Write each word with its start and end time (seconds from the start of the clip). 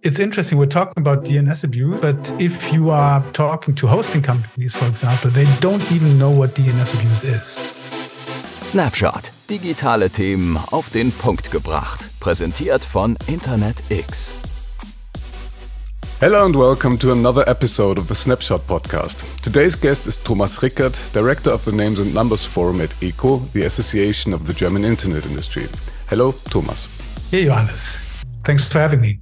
It's 0.00 0.20
interesting. 0.20 0.58
We're 0.58 0.66
talking 0.66 0.94
about 0.96 1.24
DNS 1.24 1.64
abuse, 1.64 2.00
but 2.00 2.32
if 2.40 2.72
you 2.72 2.90
are 2.90 3.20
talking 3.32 3.74
to 3.74 3.88
hosting 3.88 4.22
companies, 4.22 4.72
for 4.72 4.86
example, 4.86 5.28
they 5.28 5.44
don't 5.58 5.82
even 5.90 6.16
know 6.16 6.30
what 6.30 6.50
DNS 6.50 6.94
abuse 6.94 7.24
is. 7.24 7.56
Snapshot. 8.60 9.32
Digitale 9.48 10.08
Themen 10.08 10.56
auf 10.70 10.90
den 10.90 11.10
Punkt 11.10 11.50
gebracht. 11.50 12.10
Präsentiert 12.20 12.84
von 12.84 13.16
InterNetX. 13.26 14.34
Hello 16.20 16.44
and 16.44 16.54
welcome 16.54 16.96
to 16.96 17.10
another 17.10 17.42
episode 17.48 17.98
of 17.98 18.06
the 18.06 18.14
Snapshot 18.14 18.64
podcast. 18.68 19.24
Today's 19.42 19.74
guest 19.74 20.06
is 20.06 20.16
Thomas 20.22 20.62
Rickert, 20.62 20.96
director 21.12 21.50
of 21.50 21.64
the 21.64 21.72
Names 21.72 21.98
and 21.98 22.14
Numbers 22.14 22.44
Forum 22.44 22.80
at 22.80 22.94
ECO, 23.02 23.38
the 23.52 23.64
Association 23.64 24.32
of 24.32 24.46
the 24.46 24.54
German 24.54 24.84
Internet 24.84 25.26
Industry. 25.26 25.66
Hello, 26.08 26.32
Thomas. 26.50 26.86
Hey, 27.32 27.46
Johannes. 27.46 27.96
Thanks 28.44 28.68
for 28.68 28.78
having 28.78 29.00
me. 29.00 29.18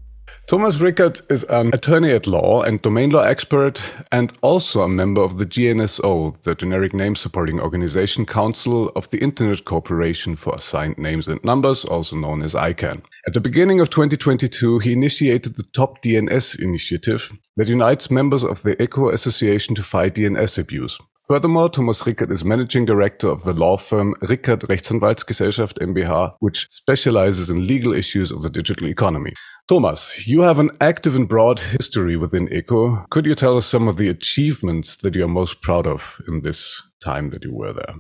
Thomas 0.46 0.78
Rickert 0.80 1.22
is 1.28 1.42
an 1.42 1.70
attorney 1.74 2.12
at 2.12 2.28
law 2.28 2.62
and 2.62 2.80
domain 2.80 3.10
law 3.10 3.24
expert, 3.24 3.82
and 4.12 4.32
also 4.42 4.82
a 4.82 4.88
member 4.88 5.20
of 5.20 5.38
the 5.38 5.44
GNSO, 5.44 6.40
the 6.42 6.54
Generic 6.54 6.94
Name 6.94 7.16
Supporting 7.16 7.60
Organization 7.60 8.24
Council 8.24 8.92
of 8.94 9.10
the 9.10 9.18
Internet 9.18 9.64
Corporation 9.64 10.36
for 10.36 10.54
Assigned 10.54 10.98
Names 10.98 11.26
and 11.26 11.42
Numbers, 11.42 11.84
also 11.84 12.14
known 12.14 12.42
as 12.42 12.54
ICANN. 12.54 13.02
At 13.26 13.34
the 13.34 13.40
beginning 13.40 13.80
of 13.80 13.90
2022, 13.90 14.78
he 14.78 14.92
initiated 14.92 15.56
the 15.56 15.64
Top 15.74 16.00
DNS 16.00 16.60
initiative 16.60 17.32
that 17.56 17.66
unites 17.66 18.08
members 18.08 18.44
of 18.44 18.62
the 18.62 18.80
ECO 18.80 19.08
Association 19.08 19.74
to 19.74 19.82
fight 19.82 20.14
DNS 20.14 20.58
abuse. 20.58 20.96
Furthermore, 21.26 21.68
Thomas 21.68 22.06
Rickert 22.06 22.30
is 22.30 22.44
managing 22.44 22.84
director 22.84 23.26
of 23.26 23.42
the 23.42 23.52
law 23.52 23.76
firm 23.76 24.14
Rickert 24.20 24.60
Rechtsanwaltsgesellschaft 24.60 25.76
MBH, 25.80 26.36
which 26.38 26.68
specializes 26.70 27.50
in 27.50 27.66
legal 27.66 27.92
issues 27.92 28.30
of 28.30 28.42
the 28.42 28.50
digital 28.50 28.86
economy. 28.86 29.34
Thomas, 29.68 30.28
you 30.28 30.42
have 30.42 30.60
an 30.60 30.70
active 30.80 31.16
and 31.16 31.28
broad 31.28 31.58
history 31.58 32.16
within 32.16 32.52
ECO. 32.52 33.04
Could 33.10 33.26
you 33.26 33.34
tell 33.34 33.56
us 33.56 33.66
some 33.66 33.88
of 33.88 33.96
the 33.96 34.08
achievements 34.08 34.96
that 34.98 35.16
you're 35.16 35.26
most 35.26 35.60
proud 35.60 35.88
of 35.88 36.20
in 36.28 36.42
this 36.42 36.84
time 37.00 37.30
that 37.30 37.42
you 37.42 37.52
were 37.52 37.72
there? 37.72 37.96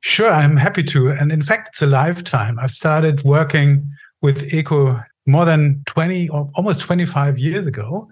Sure, 0.00 0.30
I'm 0.30 0.56
happy 0.56 0.84
to. 0.84 1.08
And 1.08 1.32
in 1.32 1.42
fact, 1.42 1.70
it's 1.72 1.82
a 1.82 1.86
lifetime. 1.86 2.60
I 2.60 2.68
started 2.68 3.24
working 3.24 3.90
with 4.22 4.54
ECO 4.54 5.02
more 5.26 5.44
than 5.44 5.82
20 5.86 6.28
or 6.28 6.48
almost 6.54 6.80
25 6.80 7.38
years 7.38 7.66
ago. 7.66 8.08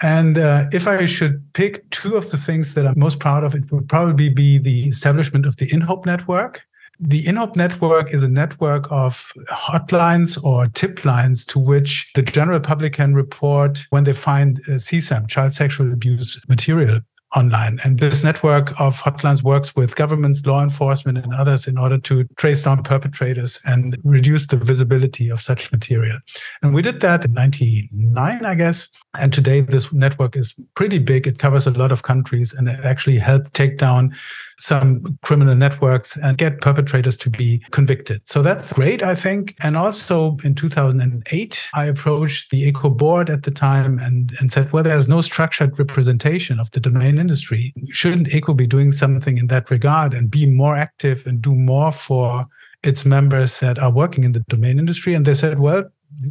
And 0.00 0.38
uh, 0.38 0.66
if 0.72 0.86
I 0.86 1.04
should 1.04 1.42
pick 1.52 1.88
two 1.90 2.16
of 2.16 2.30
the 2.30 2.38
things 2.38 2.72
that 2.74 2.86
I'm 2.86 2.98
most 2.98 3.18
proud 3.18 3.44
of, 3.44 3.54
it 3.54 3.70
would 3.70 3.90
probably 3.90 4.30
be 4.30 4.56
the 4.56 4.88
establishment 4.88 5.44
of 5.44 5.56
the 5.56 5.66
InHope 5.66 6.06
network 6.06 6.62
the 6.98 7.24
InHope 7.24 7.56
network 7.56 8.12
is 8.14 8.22
a 8.22 8.28
network 8.28 8.86
of 8.90 9.32
hotlines 9.50 10.42
or 10.42 10.66
tip 10.68 11.04
lines 11.04 11.44
to 11.46 11.58
which 11.58 12.10
the 12.14 12.22
general 12.22 12.60
public 12.60 12.94
can 12.94 13.14
report 13.14 13.86
when 13.90 14.04
they 14.04 14.12
find 14.12 14.60
uh, 14.60 14.72
CSAM, 14.72 15.28
child 15.28 15.54
sexual 15.54 15.92
abuse 15.92 16.40
material 16.48 17.00
online. 17.34 17.78
And 17.84 17.98
this 17.98 18.22
network 18.22 18.78
of 18.80 19.00
hotlines 19.00 19.42
works 19.42 19.74
with 19.74 19.96
governments, 19.96 20.46
law 20.46 20.62
enforcement, 20.62 21.18
and 21.18 21.34
others 21.34 21.66
in 21.66 21.76
order 21.76 21.98
to 21.98 22.24
trace 22.36 22.62
down 22.62 22.82
perpetrators 22.82 23.58
and 23.64 23.96
reduce 24.04 24.46
the 24.46 24.56
visibility 24.56 25.28
of 25.28 25.40
such 25.40 25.72
material. 25.72 26.18
And 26.62 26.74
we 26.74 26.82
did 26.82 27.00
that 27.00 27.24
in 27.24 27.32
99, 27.32 28.44
I 28.44 28.54
guess. 28.54 28.88
And 29.18 29.32
today, 29.32 29.60
this 29.60 29.92
network 29.92 30.36
is 30.36 30.54
pretty 30.74 30.98
big. 30.98 31.26
It 31.26 31.38
covers 31.38 31.66
a 31.66 31.70
lot 31.70 31.92
of 31.92 32.02
countries 32.02 32.52
and 32.52 32.68
it 32.68 32.84
actually 32.84 33.18
helped 33.18 33.54
take 33.54 33.78
down 33.78 34.14
some 34.58 35.18
criminal 35.22 35.54
networks 35.54 36.16
and 36.16 36.38
get 36.38 36.60
perpetrators 36.60 37.16
to 37.16 37.30
be 37.30 37.62
convicted. 37.72 38.22
So 38.24 38.42
that's 38.42 38.72
great, 38.72 39.02
I 39.02 39.14
think. 39.14 39.54
And 39.60 39.76
also 39.76 40.36
in 40.44 40.54
2008, 40.54 41.68
I 41.74 41.86
approached 41.86 42.50
the 42.50 42.62
ECO 42.62 42.88
board 42.88 43.28
at 43.28 43.42
the 43.42 43.50
time 43.50 43.98
and, 43.98 44.32
and 44.40 44.50
said, 44.50 44.72
well, 44.72 44.82
there's 44.82 45.08
no 45.08 45.20
structured 45.20 45.78
representation 45.78 46.58
of 46.58 46.70
the 46.70 46.80
domain 46.80 47.18
industry. 47.26 47.72
Shouldn't 47.90 48.34
ECO 48.34 48.54
be 48.54 48.66
doing 48.66 48.92
something 48.92 49.38
in 49.38 49.48
that 49.48 49.70
regard 49.70 50.14
and 50.14 50.30
be 50.30 50.46
more 50.46 50.76
active 50.76 51.26
and 51.26 51.42
do 51.42 51.54
more 51.54 51.92
for 51.92 52.46
its 52.82 53.04
members 53.04 53.60
that 53.60 53.78
are 53.78 53.90
working 53.90 54.24
in 54.24 54.32
the 54.32 54.44
domain 54.48 54.78
industry? 54.78 55.14
And 55.14 55.24
they 55.24 55.34
said, 55.34 55.58
well, 55.58 55.84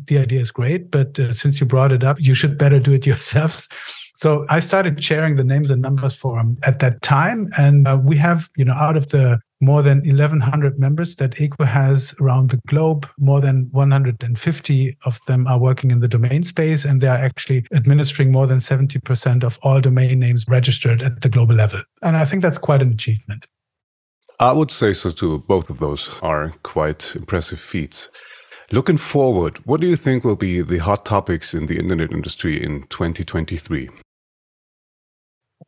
the 0.08 0.18
idea 0.18 0.40
is 0.40 0.52
great, 0.52 0.90
but 0.92 1.20
uh, 1.20 1.34
since 1.34 1.60
you 1.60 1.66
brought 1.66 1.92
it 1.92 2.04
up, 2.04 2.18
you 2.20 2.34
should 2.34 2.58
better 2.58 2.80
do 2.80 2.94
it 2.94 3.06
yourselves. 3.14 3.68
So 4.16 4.46
I 4.50 4.60
started 4.62 5.04
sharing 5.04 5.36
the 5.36 5.44
names 5.44 5.70
and 5.70 5.82
numbers 5.82 6.16
forum 6.16 6.58
at 6.64 6.80
that 6.80 7.02
time. 7.02 7.48
And 7.58 7.88
uh, 7.88 8.00
we 8.02 8.16
have, 8.18 8.50
you 8.56 8.64
know, 8.64 8.74
out 8.74 8.96
of 8.96 9.10
the 9.10 9.40
more 9.66 9.82
than 9.82 9.98
1100 10.00 10.80
members 10.80 11.16
that 11.16 11.42
ECO 11.42 11.66
has 11.66 12.14
around 12.22 12.52
the 12.52 12.60
globe, 12.68 13.08
more 13.18 13.42
than 13.42 13.68
150 13.72 14.98
of 15.06 15.20
them 15.28 15.48
are 15.48 15.60
working 15.60 15.92
in 15.92 16.00
the 16.00 16.08
domain 16.08 16.44
space. 16.44 16.86
And 16.86 17.02
they 17.02 17.08
are 17.08 17.18
actually 17.18 17.66
administering 17.74 18.32
more 18.32 18.48
than 18.48 18.60
70% 18.60 19.44
of 19.44 19.58
all 19.64 19.82
domain 19.82 20.20
names 20.20 20.46
registered 20.48 21.02
at 21.02 21.22
the 21.22 21.30
global 21.30 21.56
level. 21.56 21.82
And 22.04 22.16
I 22.16 22.26
think 22.26 22.42
that's 22.42 22.58
quite 22.60 22.82
an 22.82 22.94
achievement. 22.94 23.48
I 24.40 24.52
would 24.52 24.72
say 24.72 24.94
so 24.94 25.12
too. 25.12 25.40
Both 25.48 25.70
of 25.70 25.80
those 25.80 26.10
are 26.22 26.54
quite 26.64 27.16
impressive 27.16 27.60
feats. 27.60 28.10
Looking 28.72 28.98
forward, 28.98 29.58
what 29.66 29.80
do 29.80 29.88
you 29.88 29.96
think 29.96 30.24
will 30.24 30.36
be 30.36 30.62
the 30.62 30.80
hot 30.80 31.06
topics 31.06 31.54
in 31.54 31.68
the 31.68 31.78
internet 31.78 32.12
industry 32.12 32.62
in 32.62 32.84
2023? 32.84 33.90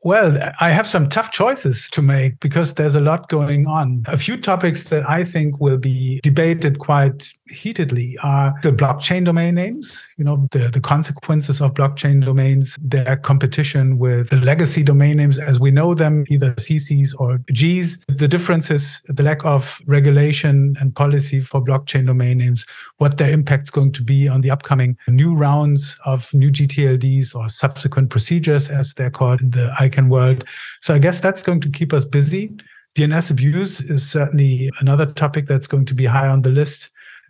Well, 0.04 0.38
I 0.60 0.70
have 0.70 0.88
some 0.88 1.10
tough 1.10 1.32
choices 1.32 1.90
to 1.92 2.02
make 2.02 2.40
because 2.40 2.76
there's 2.76 2.96
a 2.96 3.02
lot 3.02 3.30
going 3.30 3.68
on. 3.68 4.04
A 4.08 4.18
few 4.18 4.38
topics 4.38 4.84
that 4.86 5.10
I 5.10 5.24
think 5.24 5.60
will 5.60 5.78
be 5.78 6.20
debated 6.22 6.80
quite 6.80 7.28
heatedly 7.50 8.18
are 8.24 8.54
the 8.62 8.72
blockchain 8.72 9.26
domain 9.26 9.56
names, 9.56 10.04
you 10.18 10.24
know, 10.24 10.48
the, 10.52 10.70
the 10.70 10.82
consequences 10.82 11.62
of 11.62 11.74
blockchain 11.74 12.24
domains, 12.24 12.78
their 12.82 13.18
competition 13.18 13.98
with 13.98 14.30
the 14.30 14.38
legacy 14.38 14.84
domain 14.84 15.18
names 15.18 15.40
as 15.40 15.60
we 15.60 15.72
know 15.72 15.94
them, 15.94 16.26
either 16.30 16.54
CCs 16.56 17.14
or 17.20 17.40
Gs, 17.52 18.04
the 18.08 18.28
differences, 18.28 19.02
the 19.08 19.24
lack 19.24 19.46
of 19.46 19.80
regulation 19.86 20.76
and 20.80 20.96
policy 20.96 21.42
for 21.42 21.64
blockchain 21.64 22.06
domain 22.06 22.40
names, 22.40 22.66
what 22.98 23.18
their 23.18 23.32
impact's 23.32 23.70
going 23.70 23.92
to 23.94 24.04
be 24.04 24.28
on 24.28 24.42
the 24.42 24.52
upcoming 24.52 24.98
new 25.08 25.34
rounds 25.34 25.98
of 26.06 26.34
new 26.34 26.52
GTLDs 26.52 27.36
or 27.36 27.50
subsequent 27.50 28.10
procedures, 28.10 28.70
as 28.70 28.94
they're 28.94 29.12
called 29.12 29.40
the 29.40 29.74
ICANN 29.80 30.10
world. 30.10 30.44
So 30.82 30.94
I 30.94 31.00
guess 31.00 31.20
that's 31.20 31.44
going 31.44 31.62
to 31.62 31.70
keep 31.70 31.94
us 31.94 32.06
busy. 32.06 32.52
DNS 32.96 33.32
abuse 33.32 33.80
is 33.82 34.10
certainly 34.10 34.72
another 34.80 35.06
topic 35.06 35.46
that's 35.46 35.68
going 35.68 35.86
to 35.86 35.94
be 35.94 36.06
high 36.06 36.28
on 36.28 36.42
the 36.42 36.50
list. 36.50 36.90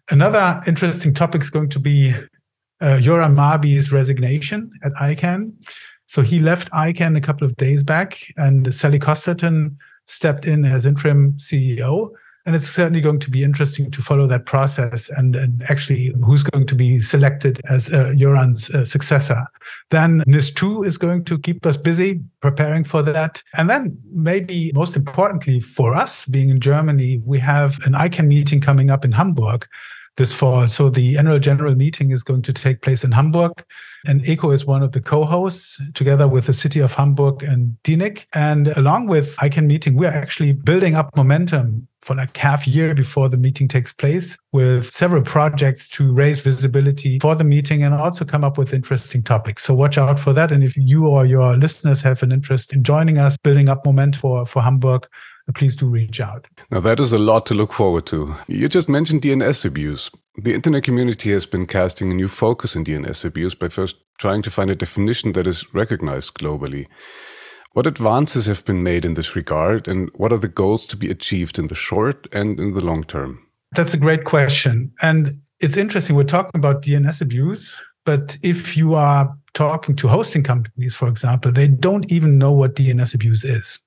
Another 0.09 0.61
interesting 0.65 1.13
topic 1.13 1.41
is 1.41 1.49
going 1.49 1.69
to 1.69 1.79
be 1.79 2.13
uh, 2.79 2.99
Göran 3.01 3.33
Marby's 3.33 3.91
resignation 3.91 4.71
at 4.83 4.93
ICANN. 4.93 5.51
So 6.05 6.21
he 6.21 6.39
left 6.39 6.71
ICANN 6.71 7.17
a 7.17 7.21
couple 7.21 7.45
of 7.45 7.55
days 7.57 7.83
back, 7.83 8.17
and 8.37 8.73
Sally 8.73 8.99
Costerton 8.99 9.77
stepped 10.05 10.47
in 10.47 10.63
as 10.63 10.85
interim 10.85 11.33
CEO. 11.33 12.11
And 12.47 12.55
it's 12.55 12.69
certainly 12.69 13.01
going 13.01 13.19
to 13.19 13.29
be 13.29 13.43
interesting 13.43 13.91
to 13.91 14.01
follow 14.01 14.25
that 14.27 14.45
process 14.45 15.09
and, 15.09 15.35
and 15.35 15.61
actually 15.69 16.13
who's 16.23 16.43
going 16.43 16.65
to 16.67 16.75
be 16.75 17.01
selected 17.01 17.59
as 17.69 17.91
uh, 17.91 18.13
Göran's 18.15 18.69
uh, 18.69 18.85
successor. 18.85 19.45
Then 19.89 20.21
NIS2 20.21 20.87
is 20.87 20.97
going 20.97 21.25
to 21.25 21.37
keep 21.37 21.65
us 21.65 21.75
busy 21.75 22.21
preparing 22.39 22.85
for 22.85 23.01
that. 23.01 23.43
And 23.57 23.69
then 23.69 23.99
maybe 24.13 24.71
most 24.73 24.95
importantly 24.95 25.59
for 25.59 25.93
us 25.93 26.25
being 26.25 26.47
in 26.47 26.61
Germany, 26.61 27.21
we 27.25 27.37
have 27.39 27.85
an 27.85 27.91
ICANN 27.91 28.27
meeting 28.27 28.61
coming 28.61 28.89
up 28.89 29.03
in 29.03 29.11
Hamburg 29.11 29.67
this 30.15 30.31
fall. 30.31 30.67
So 30.67 30.89
the 30.89 31.17
annual 31.17 31.39
general 31.39 31.75
meeting 31.75 32.11
is 32.11 32.23
going 32.23 32.43
to 32.43 32.53
take 32.53 32.81
place 32.81 33.03
in 33.03 33.11
Hamburg. 33.11 33.51
And 34.05 34.27
ECO 34.27 34.51
is 34.51 34.65
one 34.65 34.83
of 34.83 34.93
the 34.93 35.01
co-hosts 35.01 35.81
together 35.93 36.29
with 36.29 36.45
the 36.45 36.53
city 36.53 36.79
of 36.79 36.93
Hamburg 36.93 37.43
and 37.43 37.77
DENIC. 37.83 38.25
And 38.33 38.69
along 38.69 39.07
with 39.07 39.35
ICANN 39.35 39.67
meeting, 39.67 39.95
we're 39.95 40.07
actually 40.07 40.53
building 40.53 40.95
up 40.95 41.15
momentum 41.17 41.89
for 42.07 42.15
like 42.15 42.35
half 42.37 42.65
year 42.65 42.95
before 42.95 43.27
the 43.27 43.35
meeting 43.35 43.67
takes 43.67 43.91
place 43.91 44.37
with 44.53 44.89
several 44.89 45.21
projects 45.21 45.89
to 45.89 46.13
raise 46.13 46.39
visibility 46.39 47.19
for 47.19 47.35
the 47.35 47.43
meeting 47.43 47.83
and 47.83 47.93
also 47.93 48.23
come 48.23 48.45
up 48.45 48.57
with 48.57 48.73
interesting 48.73 49.21
topics. 49.21 49.63
So 49.65 49.73
watch 49.73 49.97
out 49.97 50.17
for 50.17 50.31
that. 50.31 50.53
And 50.53 50.63
if 50.63 50.77
you 50.77 51.05
or 51.05 51.25
your 51.25 51.57
listeners 51.57 52.01
have 52.01 52.23
an 52.23 52.31
interest 52.31 52.71
in 52.71 52.83
joining 52.83 53.17
us, 53.17 53.35
building 53.35 53.67
up 53.67 53.85
momentum 53.85 54.21
for, 54.21 54.45
for 54.45 54.61
Hamburg, 54.61 55.05
uh, 55.49 55.51
please 55.53 55.75
do 55.75 55.85
reach 55.85 56.21
out. 56.21 56.47
Now, 56.71 56.79
that 56.79 57.01
is 57.01 57.11
a 57.11 57.17
lot 57.17 57.45
to 57.47 57.53
look 57.53 57.73
forward 57.73 58.05
to. 58.07 58.35
You 58.47 58.69
just 58.69 58.87
mentioned 58.87 59.21
DNS 59.21 59.65
abuse. 59.65 60.09
The 60.37 60.53
internet 60.53 60.83
community 60.83 61.31
has 61.33 61.45
been 61.45 61.65
casting 61.65 62.11
a 62.11 62.15
new 62.15 62.29
focus 62.29 62.73
in 62.73 62.85
DNS 62.85 63.25
abuse 63.25 63.53
by 63.53 63.67
first 63.67 63.97
trying 64.17 64.41
to 64.43 64.51
find 64.51 64.69
a 64.69 64.75
definition 64.75 65.33
that 65.33 65.45
is 65.45 65.73
recognized 65.73 66.35
globally. 66.35 66.87
What 67.77 67.85
advances 67.85 68.47
have 68.47 68.65
been 68.65 68.81
made 68.81 69.05
in 69.05 69.13
this 69.13 69.35
regard, 69.35 69.87
and 69.87 70.09
what 70.15 70.33
are 70.33 70.39
the 70.39 70.47
goals 70.47 70.87
to 70.87 70.97
be 70.97 71.11
achieved 71.11 71.59
in 71.59 71.67
the 71.67 71.75
short 71.75 72.27
and 72.31 72.59
in 72.59 72.73
the 72.73 72.83
long 72.83 73.03
term? 73.03 73.37
That's 73.75 73.93
a 73.93 73.99
great 73.99 74.23
question. 74.23 74.91
And 75.03 75.37
it's 75.59 75.77
interesting. 75.77 76.15
We're 76.15 76.23
talking 76.23 76.57
about 76.57 76.81
DNS 76.81 77.21
abuse, 77.21 77.79
but 78.03 78.35
if 78.41 78.75
you 78.75 78.95
are 78.95 79.31
talking 79.53 79.95
to 79.97 80.07
hosting 80.07 80.41
companies, 80.41 80.95
for 80.95 81.07
example, 81.07 81.51
they 81.51 81.67
don't 81.67 82.11
even 82.11 82.39
know 82.39 82.51
what 82.51 82.73
DNS 82.73 83.13
abuse 83.13 83.43
is. 83.43 83.77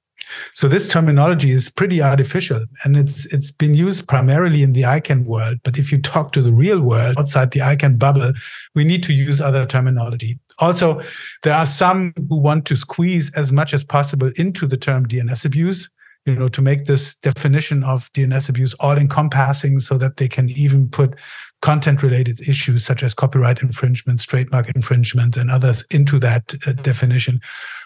So 0.53 0.69
this 0.69 0.89
terminology 0.89 1.51
is 1.51 1.69
pretty 1.69 2.03
artificial 2.03 2.65
and 2.85 2.97
it's 2.97 3.27
it's 3.33 3.51
been 3.51 3.75
used 3.75 4.09
primarily 4.09 4.63
in 4.63 4.73
the 4.73 4.83
ICANN 4.83 5.25
world. 5.25 5.59
But 5.63 5.79
if 5.79 5.93
you 5.93 6.01
talk 6.01 6.33
to 6.33 6.43
the 6.43 6.53
real 6.53 6.81
world 6.81 7.17
outside 7.19 7.51
the 7.51 7.61
ICANN 7.61 7.99
bubble, 7.99 8.33
we 8.75 8.85
need 8.85 9.03
to 9.05 9.13
use 9.13 9.41
other 9.41 9.67
terminology. 9.67 10.39
Also, 10.59 11.01
there 11.43 11.55
are 11.55 11.67
some 11.67 12.13
who 12.29 12.37
want 12.37 12.67
to 12.67 12.77
squeeze 12.77 13.35
as 13.37 13.53
much 13.53 13.73
as 13.75 13.85
possible 13.85 14.31
into 14.37 14.67
the 14.67 14.77
term 14.77 15.07
DNS 15.07 15.45
abuse 15.45 15.89
you 16.27 16.35
know, 16.35 16.49
to 16.49 16.61
make 16.61 16.85
this 16.85 17.17
definition 17.17 17.83
of 17.83 18.13
DNS 18.13 18.49
abuse 18.49 18.75
all 18.75 18.99
encompassing 18.99 19.81
so 19.81 19.97
that 19.99 20.19
they 20.19 20.29
can 20.29 20.51
even 20.51 20.89
put 20.89 21.19
content 21.63 22.03
related 22.03 22.41
issues 22.49 22.85
such 22.85 23.03
as 23.03 23.15
copyright 23.15 23.63
infringement, 23.63 24.21
trademark 24.21 24.71
infringement, 24.75 25.37
and 25.37 25.51
others 25.51 25.85
into 25.91 26.19
that 26.19 26.55
uh, 26.67 26.73
definition, 26.73 27.41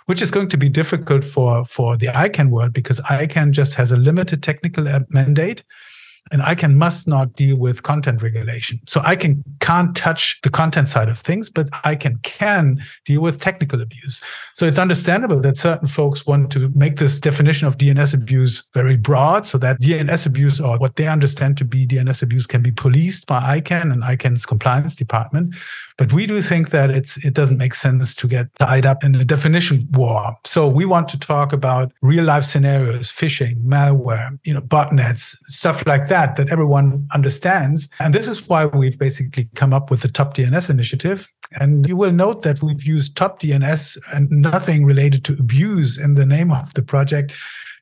which 0.07 0.23
is 0.23 0.31
going 0.31 0.49
to 0.49 0.57
be 0.57 0.69
difficult 0.69 1.25
for, 1.25 1.65
for 1.65 1.97
the 1.97 2.07
ICANN 2.07 2.51
world 2.51 2.73
because 2.73 3.01
ICANN 3.01 3.51
just 3.51 3.75
has 3.75 3.91
a 3.91 3.97
limited 3.97 4.43
technical 4.43 4.87
mandate 5.09 5.65
and 6.33 6.41
ICANN 6.43 6.75
must 6.75 7.07
not 7.07 7.35
deal 7.35 7.57
with 7.57 7.83
content 7.83 8.23
regulation. 8.23 8.81
So 8.87 9.01
ICANN 9.01 9.21
can 9.21 9.45
can't 9.61 9.97
touch 9.97 10.41
the 10.43 10.51
content 10.51 10.89
side 10.89 11.09
of 11.09 11.19
things, 11.19 11.51
but 11.51 11.71
ICANN 11.85 12.23
can 12.23 12.45
can 12.45 12.85
deal 13.05 13.21
with 13.21 13.41
technical 13.41 13.81
abuse. 13.81 14.21
So 14.55 14.67
it's 14.67 14.79
understandable 14.79 15.41
that 15.41 15.57
certain 15.57 15.89
folks 15.89 16.27
want 16.27 16.51
to 16.53 16.71
make 16.75 16.97
this 16.97 17.21
definition 17.21 17.67
of 17.67 17.79
DNS 17.79 18.15
abuse 18.15 18.69
very 18.75 18.97
broad 18.97 19.47
so 19.47 19.59
that 19.59 19.81
DNS 19.81 20.27
abuse 20.27 20.61
or 20.61 20.79
what 20.79 20.97
they 20.97 21.09
understand 21.09 21.57
to 21.59 21.65
be 21.65 21.87
DNS 21.87 22.23
abuse 22.23 22.47
can 22.47 22.63
be 22.63 22.73
policed 22.73 23.27
by 23.27 23.61
ICANN 23.61 23.93
and 23.93 24.03
ICANN's 24.03 24.47
compliance 24.47 24.95
department. 24.97 25.55
But 25.97 26.13
we 26.13 26.27
do 26.27 26.43
think 26.43 26.71
that 26.71 26.91
it's 26.91 27.25
it 27.25 27.35
doesn't 27.35 27.59
make 27.59 27.75
sense 27.75 28.15
to 28.17 28.27
get 28.27 28.47
tied 28.59 28.85
up 28.85 29.05
in 29.05 29.15
a 29.15 29.25
definition 29.25 29.87
war. 29.93 30.37
So 30.45 30.69
we 30.69 30.85
want 30.85 31.09
to 31.09 31.19
talk 31.19 31.53
about 31.53 31.93
real 32.03 32.25
life 32.25 32.45
scenarios, 32.45 33.11
phishing, 33.11 33.65
malware, 33.65 34.39
you 34.45 34.55
know, 34.55 34.61
botnets, 34.61 35.37
stuff 35.45 35.87
like 35.87 36.09
that 36.09 36.37
that 36.37 36.51
everyone 36.51 37.07
understands. 37.13 37.89
And 38.01 38.13
this 38.13 38.27
is 38.27 38.49
why 38.49 38.67
we've 38.67 38.99
basically 38.99 39.49
come 39.55 39.73
up 39.73 39.91
with 39.91 40.01
the 40.01 40.09
Top 40.09 40.35
DNS 40.35 40.69
initiative. 40.69 41.29
And 41.61 41.87
you 41.87 41.97
will 41.97 42.13
note 42.13 42.43
that 42.43 42.63
we've 42.63 42.83
used 42.83 43.17
Top 43.17 43.41
DNS 43.41 43.99
and 44.13 44.31
nothing 44.31 44.85
related 44.85 45.25
to 45.27 45.37
abuse 45.39 45.97
in 46.03 46.15
the 46.15 46.27
name 46.27 46.51
of 46.51 46.75
the 46.75 46.83
project 46.83 47.35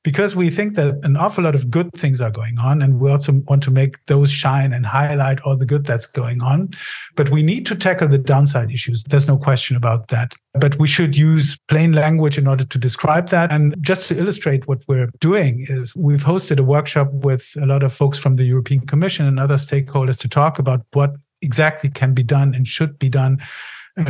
because 0.05 0.35
we 0.35 0.51
think 0.51 0.75
that 0.75 0.99
an 1.05 1.17
awful 1.17 1.45
lot 1.45 1.55
of 1.55 1.71
good 1.71 1.93
things 1.93 2.21
are 2.21 2.31
going 2.31 2.59
on 2.59 2.83
and 2.83 3.01
we 3.01 3.11
also 3.11 3.33
want 3.47 3.63
to 3.63 3.71
make 3.71 4.05
those 4.07 4.31
shine 4.31 4.73
and 4.73 4.85
highlight 4.85 5.41
all 5.41 5.57
the 5.57 5.67
good 5.67 5.85
that's 5.85 6.07
going 6.07 6.43
on. 6.43 6.71
But 7.15 7.31
we 7.31 7.43
need 7.43 7.67
to 7.67 7.77
tackle 7.77 8.09
the 8.09 8.19
downside 8.19 8.73
issues. 8.73 9.05
There's 9.05 9.29
no 9.29 9.37
question 9.37 9.77
about 9.77 10.09
that. 10.09 10.35
But 10.55 10.79
we 10.79 10.89
should 10.89 11.17
use 11.17 11.59
plain 11.69 11.93
language 11.93 12.37
in 12.37 12.47
order 12.47 12.65
to 12.65 12.79
describe 12.79 13.29
that. 13.29 13.53
And 13.53 13.75
just 13.81 14.09
to 14.09 14.19
illustrate 14.19 14.67
what 14.67 14.83
we're 14.89 15.11
doing 15.21 15.65
is 15.69 15.95
we've 15.95 16.25
hosted 16.25 16.59
a 16.59 16.65
workshop 16.65 17.09
with 17.13 17.53
a 17.61 17.67
lot 17.67 17.83
of 17.83 17.93
folks 17.93 18.19
from 18.19 18.35
the 18.35 18.45
European 18.45 18.87
Commission 18.87 19.27
and 19.27 19.39
other 19.39 19.57
stakeholders 19.57 20.19
to 20.19 20.29
talk 20.29 20.59
about 20.59 20.85
what 20.93 21.15
exactly 21.43 21.91
can 21.91 22.13
be 22.13 22.23
done 22.23 22.55
and 22.55 22.67
should 22.67 22.99
be 22.99 23.09
done 23.09 23.41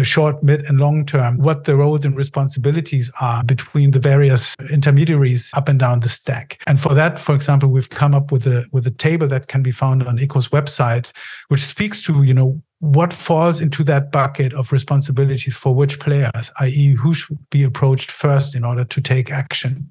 short, 0.03 0.43
mid, 0.43 0.65
and 0.67 0.79
long 0.79 1.05
term, 1.05 1.39
what 1.39 1.65
the 1.65 1.77
roles 1.77 2.05
and 2.05 2.17
responsibilities 2.17 3.11
are 3.21 3.45
between 3.45 3.91
the 3.91 3.99
various 3.99 4.55
intermediaries 4.71 5.51
up 5.55 5.69
and 5.69 5.79
down 5.79 6.01
the 6.01 6.09
stack. 6.09 6.61
And 6.67 6.81
for 6.81 6.95
that, 6.95 7.19
for 7.19 7.35
example, 7.35 7.69
we've 7.69 7.91
come 7.91 8.15
up 8.15 8.33
with 8.33 8.47
a 8.47 8.67
with 8.73 8.87
a 8.87 8.91
table 8.91 9.27
that 9.29 9.49
can 9.49 9.63
be 9.63 9.71
found 9.71 10.07
on 10.07 10.19
ECO's 10.19 10.49
website, 10.49 11.11
which 11.49 11.63
speaks 11.63 12.01
to 12.03 12.23
you 12.23 12.35
know 12.35 12.63
what 12.83 13.13
falls 13.13 13.61
into 13.61 13.85
that 13.85 14.11
bucket 14.11 14.53
of 14.55 14.73
responsibilities 14.73 15.55
for 15.55 15.73
which 15.73 16.01
players, 16.01 16.51
i.e., 16.59 16.97
who 16.99 17.15
should 17.15 17.39
be 17.51 17.63
approached 17.63 18.11
first 18.11 18.57
in 18.57 18.65
order 18.65 18.85
to 18.85 19.01
take 19.01 19.31
action. 19.31 19.89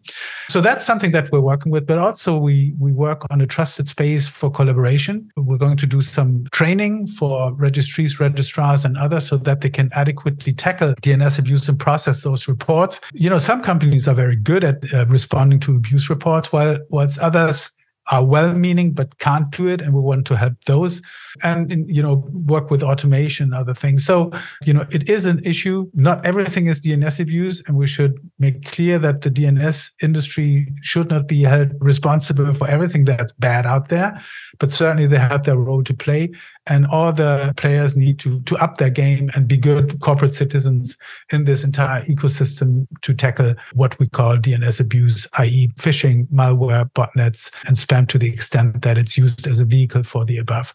So 0.50 0.60
that's 0.60 0.86
something 0.86 1.12
that 1.12 1.32
we're 1.32 1.40
working 1.40 1.72
with, 1.72 1.88
but 1.88 1.98
also 1.98 2.38
we 2.38 2.74
we 2.80 2.92
work 2.92 3.26
on 3.32 3.40
a 3.40 3.48
trusted 3.48 3.88
space 3.88 4.28
for 4.28 4.52
collaboration. 4.52 5.32
We're 5.38 5.58
going 5.58 5.78
to 5.78 5.88
do 5.88 6.02
some 6.02 6.44
training 6.52 7.08
for 7.08 7.54
registries, 7.54 8.20
registrars, 8.20 8.84
and 8.84 8.98
others 8.98 9.26
so 9.28 9.38
that 9.38 9.62
they 9.62 9.70
can 9.70 9.90
adequately 9.96 10.52
tackle 10.52 10.94
DNS 10.96 11.40
abuse 11.40 11.70
and 11.70 11.80
process 11.80 12.24
those 12.24 12.50
reports. 12.50 13.00
You 13.14 13.30
know, 13.30 13.38
some 13.38 13.62
companies 13.62 14.06
are 14.06 14.16
very 14.16 14.36
good 14.36 14.66
at 14.66 14.84
uh, 14.94 15.06
responding 15.06 15.62
to 15.62 15.78
abuse 15.78 16.10
reports, 16.10 16.52
while 16.52 16.78
whilst 16.90 17.20
others 17.20 17.70
are 18.10 18.26
well-meaning 18.26 18.92
but 18.94 19.20
can't 19.20 19.52
do 19.52 19.68
it 19.68 19.80
and 19.80 19.94
we 19.94 20.02
want 20.02 20.26
to 20.26 20.36
help 20.36 20.54
those 20.66 21.02
and 21.44 21.88
you 21.88 22.02
know 22.02 22.28
work 22.34 22.72
with 22.72 22.82
automation 22.84 23.54
other 23.54 23.74
things. 23.74 24.06
So 24.06 24.32
you 24.66 24.74
know 24.74 24.86
it 24.92 25.10
is 25.10 25.26
an 25.26 25.40
issue. 25.46 25.90
Not 25.94 26.26
everything 26.26 26.68
is 26.68 26.82
dns 26.82 27.20
abuse 27.20 27.62
and 27.68 27.78
we 27.78 27.88
should 27.88 28.18
make 28.40 28.66
clear 28.66 28.98
that 29.00 29.22
the 29.22 29.30
dns 29.30 29.92
industry 30.02 30.68
should 30.82 31.10
not 31.10 31.28
be 31.28 31.44
held 31.44 31.72
responsible 31.80 32.54
for 32.54 32.68
everything 32.68 33.06
that's 33.06 33.34
bad 33.34 33.66
out 33.66 33.90
there 33.90 34.22
but 34.60 34.72
certainly 34.72 35.08
they 35.08 35.18
have 35.18 35.44
their 35.44 35.58
role 35.58 35.84
to 35.84 35.94
play 35.94 36.32
and 36.68 36.86
all 36.88 37.12
the 37.12 37.54
players 37.58 37.96
need 37.96 38.20
to 38.20 38.42
to 38.42 38.56
up 38.58 38.78
their 38.78 38.90
game 38.90 39.30
and 39.36 39.48
be 39.48 39.58
good 39.58 40.00
corporate 40.00 40.34
citizens 40.34 40.96
in 41.32 41.46
this 41.46 41.64
entire 41.64 42.02
ecosystem 42.04 42.88
to 43.02 43.14
tackle 43.14 43.56
what 43.74 43.98
we 44.00 44.08
call 44.08 44.38
DNS 44.38 44.80
abuse, 44.80 45.28
i.e., 45.40 45.72
phishing, 45.80 46.28
malware, 46.28 46.90
botnets, 46.92 47.52
and 47.68 47.76
spam 47.78 48.08
to 48.10 48.18
the 48.18 48.32
extent 48.32 48.82
that 48.84 48.98
it's 48.98 49.18
used 49.18 49.48
as 49.48 49.60
a 49.60 49.66
vehicle 49.66 50.04
for 50.04 50.26
the 50.26 50.38
above. 50.38 50.74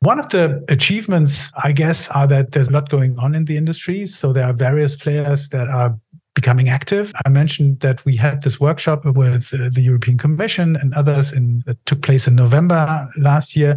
One 0.00 0.18
of 0.18 0.30
the 0.30 0.64
achievements, 0.68 1.52
I 1.62 1.72
guess, 1.72 2.08
are 2.08 2.26
that 2.26 2.52
there's 2.52 2.68
a 2.68 2.72
lot 2.72 2.88
going 2.88 3.18
on 3.18 3.34
in 3.34 3.44
the 3.44 3.58
industry. 3.58 4.06
So 4.06 4.32
there 4.32 4.46
are 4.46 4.54
various 4.54 4.94
players 4.94 5.50
that 5.50 5.68
are 5.68 5.94
becoming 6.34 6.70
active. 6.70 7.12
I 7.26 7.28
mentioned 7.28 7.80
that 7.80 8.02
we 8.06 8.16
had 8.16 8.42
this 8.42 8.58
workshop 8.58 9.04
with 9.04 9.52
uh, 9.52 9.68
the 9.70 9.82
European 9.82 10.16
Commission 10.16 10.76
and 10.76 10.94
others 10.94 11.32
in, 11.32 11.62
that 11.66 11.84
took 11.84 12.00
place 12.00 12.26
in 12.26 12.34
November 12.34 13.08
last 13.18 13.54
year 13.54 13.76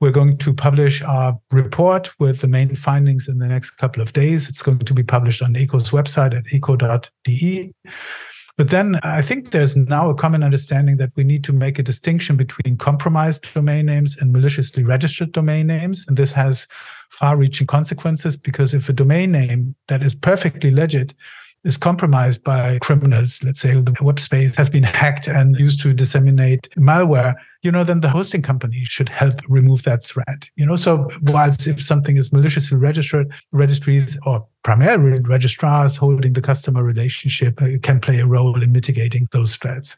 we're 0.00 0.10
going 0.10 0.36
to 0.38 0.52
publish 0.52 1.02
our 1.02 1.38
report 1.52 2.10
with 2.18 2.40
the 2.40 2.48
main 2.48 2.74
findings 2.74 3.28
in 3.28 3.38
the 3.38 3.46
next 3.46 3.72
couple 3.72 4.02
of 4.02 4.12
days. 4.12 4.48
It's 4.48 4.62
going 4.62 4.78
to 4.80 4.94
be 4.94 5.02
published 5.02 5.42
on 5.42 5.54
ECO's 5.54 5.90
website 5.90 6.36
at 6.36 6.52
eco.de. 6.52 7.72
But 8.56 8.70
then 8.70 8.96
I 9.02 9.20
think 9.20 9.50
there's 9.50 9.76
now 9.76 10.10
a 10.10 10.14
common 10.14 10.44
understanding 10.44 10.96
that 10.98 11.10
we 11.16 11.24
need 11.24 11.42
to 11.44 11.52
make 11.52 11.78
a 11.78 11.82
distinction 11.82 12.36
between 12.36 12.76
compromised 12.76 13.52
domain 13.52 13.86
names 13.86 14.16
and 14.20 14.32
maliciously 14.32 14.84
registered 14.84 15.32
domain 15.32 15.66
names. 15.66 16.04
And 16.06 16.16
this 16.16 16.30
has 16.32 16.68
far 17.10 17.36
reaching 17.36 17.66
consequences 17.66 18.36
because 18.36 18.72
if 18.72 18.88
a 18.88 18.92
domain 18.92 19.32
name 19.32 19.74
that 19.88 20.02
is 20.02 20.14
perfectly 20.14 20.70
legit 20.70 21.14
is 21.64 21.76
compromised 21.76 22.44
by 22.44 22.78
criminals, 22.78 23.42
let's 23.42 23.60
say 23.60 23.72
the 23.72 23.96
web 24.02 24.20
space 24.20 24.56
has 24.56 24.68
been 24.68 24.84
hacked 24.84 25.26
and 25.26 25.58
used 25.58 25.80
to 25.80 25.92
disseminate 25.92 26.68
malware, 26.76 27.34
you 27.64 27.72
know, 27.72 27.82
then 27.82 28.00
the 28.00 28.10
hosting 28.10 28.42
company 28.42 28.84
should 28.84 29.08
help 29.08 29.40
remove 29.48 29.82
that 29.84 30.04
threat. 30.04 30.50
You 30.54 30.66
know, 30.66 30.76
so 30.76 31.08
whilst 31.22 31.66
if 31.66 31.82
something 31.82 32.18
is 32.18 32.32
maliciously 32.32 32.76
registered, 32.76 33.32
registries 33.52 34.18
or 34.26 34.46
primarily 34.62 35.20
registrars 35.20 35.96
holding 35.96 36.34
the 36.34 36.42
customer 36.42 36.82
relationship 36.82 37.60
uh, 37.62 37.68
can 37.82 38.00
play 38.00 38.20
a 38.20 38.26
role 38.26 38.62
in 38.62 38.72
mitigating 38.72 39.26
those 39.32 39.56
threats. 39.56 39.96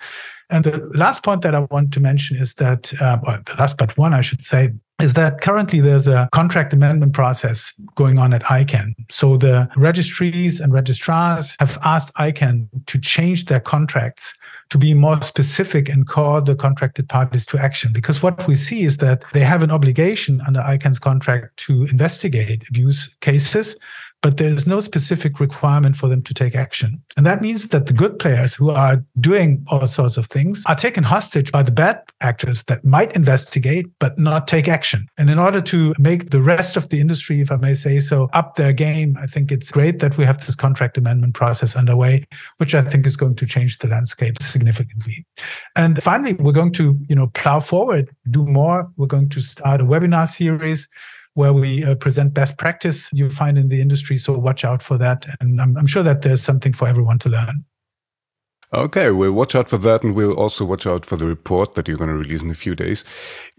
And 0.49 0.64
the 0.64 0.78
last 0.94 1.25
point 1.25 1.42
that 1.42 1.56
I 1.56 1.61
want 1.70 1.92
to 1.94 2.00
mention 2.00 2.37
is 2.37 2.54
that, 2.54 2.92
um, 3.02 3.20
or 3.26 3.40
the 3.44 3.54
last 3.58 3.78
but 3.78 3.96
one, 3.99 4.14
I 4.14 4.20
should 4.20 4.44
say, 4.44 4.70
is 5.02 5.14
that 5.14 5.40
currently 5.40 5.80
there's 5.80 6.06
a 6.08 6.28
contract 6.32 6.73
amendment 6.73 7.12
process 7.12 7.73
going 7.96 8.18
on 8.18 8.32
at 8.32 8.42
ICANN. 8.44 8.94
So 9.11 9.37
the 9.37 9.68
registries 9.76 10.61
and 10.61 10.73
registrars 10.73 11.56
have 11.61 11.78
asked 11.85 12.14
ICANN 12.14 12.68
to 12.87 12.99
change 12.99 13.46
their 13.46 13.61
contracts 13.61 14.35
to 14.70 14.78
be 14.78 14.94
more 14.94 15.20
specific 15.23 15.88
and 15.88 16.08
call 16.08 16.42
the 16.42 16.56
contracted 16.56 17.08
parties 17.08 17.46
to 17.46 17.58
action. 17.58 17.92
Because 17.92 18.23
what 18.23 18.46
we 18.49 18.54
see 18.54 18.82
is 18.82 18.96
that 18.99 19.23
they 19.32 19.40
have 19.40 19.62
an 19.62 19.70
obligation 19.70 20.40
under 20.46 20.61
ICANN's 20.61 20.99
contract 20.99 21.56
to 21.58 21.85
investigate 21.85 22.68
abuse 22.68 23.14
cases 23.20 23.76
but 24.26 24.38
there's 24.38 24.66
no 24.66 24.80
specific 24.80 25.38
requirement 25.38 25.95
for 25.95 26.09
them 26.09 26.21
to 26.21 26.35
take 26.35 26.56
action. 26.56 27.00
And 27.16 27.25
that 27.25 27.40
means 27.40 27.68
that 27.68 27.87
the 27.87 27.92
good 27.92 28.18
players 28.18 28.56
who 28.56 28.71
are 28.71 29.04
doing 29.21 29.64
all 29.68 29.87
sorts 29.87 30.16
of 30.16 30.26
things 30.26 30.64
are 30.66 30.75
taken 30.75 31.04
hostage 31.04 31.52
by 31.52 31.62
the 31.62 31.71
bad 31.71 32.02
actors 32.21 32.64
that 32.64 32.85
might 32.85 33.14
investigate 33.14 33.87
but 34.00 34.18
not 34.18 34.49
take 34.49 34.66
action. 34.66 35.06
And 35.16 35.30
in 35.30 35.38
order 35.38 35.61
to 35.61 35.95
make 36.00 36.30
the 36.30 36.40
rest 36.40 36.76
of 36.76 36.88
the 36.88 37.00
industry, 37.00 37.40
if 37.40 37.52
I 37.52 37.56
may 37.56 37.75
say 37.75 38.00
so, 38.00 38.28
up 38.33 38.56
their 38.56 38.73
game, 38.73 39.16
I 39.23 39.28
think 39.28 39.52
it's 39.52 39.71
great 39.71 40.00
that 40.00 40.18
we 40.18 40.25
have 40.25 40.45
this 40.45 40.56
contract 40.56 40.99
amendment 40.99 41.35
process 41.35 41.76
underway, 41.76 42.25
which 42.56 42.75
I 42.75 42.83
think 42.83 43.06
is 43.06 43.16
going 43.16 43.37
to 43.37 43.47
change 43.47 43.78
the 43.78 43.87
landscape 43.87 44.42
significantly. 44.42 45.25
And 45.76 46.02
finally, 46.02 46.33
we're 46.33 46.50
going 46.50 46.73
to, 46.73 46.99
you 47.09 47.14
know, 47.14 47.28
plow 47.28 47.61
forward, 47.61 48.11
do 48.28 48.45
more. 48.45 48.90
We're 48.97 49.06
going 49.06 49.28
to 49.28 49.40
start 49.40 49.80
a 49.80 49.85
webinar 49.85 50.26
series 50.26 50.88
where 51.37 51.52
we 51.52 51.85
uh, 51.85 51.95
present 51.95 52.33
best 52.33 52.57
practice 52.57 53.11
you 53.12 53.28
find 53.28 53.59
in 53.59 53.69
the 53.69 53.81
industry. 53.81 54.16
So 54.16 54.33
watch 54.38 54.64
out 54.64 54.83
for 54.83 54.97
that. 54.97 55.26
And 55.40 55.61
I'm, 55.61 55.76
I'm 55.76 55.87
sure 55.87 56.02
that 56.02 56.23
there's 56.23 56.43
something 56.43 56.73
for 56.73 56.88
everyone 56.88 57.19
to 57.21 57.28
learn. 57.28 57.64
Okay, 58.73 59.11
we'll 59.11 59.33
watch 59.33 59.55
out 59.55 59.69
for 59.69 59.76
that 59.76 60.02
and 60.02 60.14
we'll 60.14 60.33
also 60.33 60.64
watch 60.64 60.87
out 60.87 61.05
for 61.05 61.16
the 61.16 61.26
report 61.26 61.75
that 61.75 61.87
you're 61.87 61.99
going 61.99 62.11
to 62.11 62.16
release 62.16 62.43
in 62.43 62.50
a 62.50 62.55
few 62.55 62.75
days. 62.75 63.05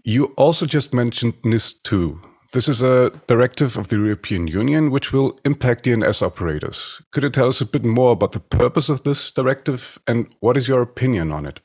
You 0.02 0.26
also 0.36 0.66
just 0.66 0.92
mentioned 0.92 1.40
NIS2, 1.42 2.18
This 2.52 2.68
is 2.68 2.82
a 2.82 3.10
directive 3.28 3.76
of 3.76 3.88
the 3.88 3.96
European 3.96 4.48
Union 4.48 4.90
which 4.90 5.12
will 5.12 5.38
impact 5.44 5.84
DNS 5.84 6.20
operators. 6.20 7.00
Could 7.12 7.22
you 7.22 7.30
tell 7.30 7.48
us 7.48 7.60
a 7.60 7.66
bit 7.66 7.84
more 7.84 8.10
about 8.10 8.32
the 8.32 8.40
purpose 8.40 8.88
of 8.88 9.04
this 9.04 9.30
directive 9.30 10.00
and 10.08 10.26
what 10.40 10.56
is 10.56 10.66
your 10.66 10.82
opinion 10.82 11.32
on 11.32 11.46
it? 11.46 11.60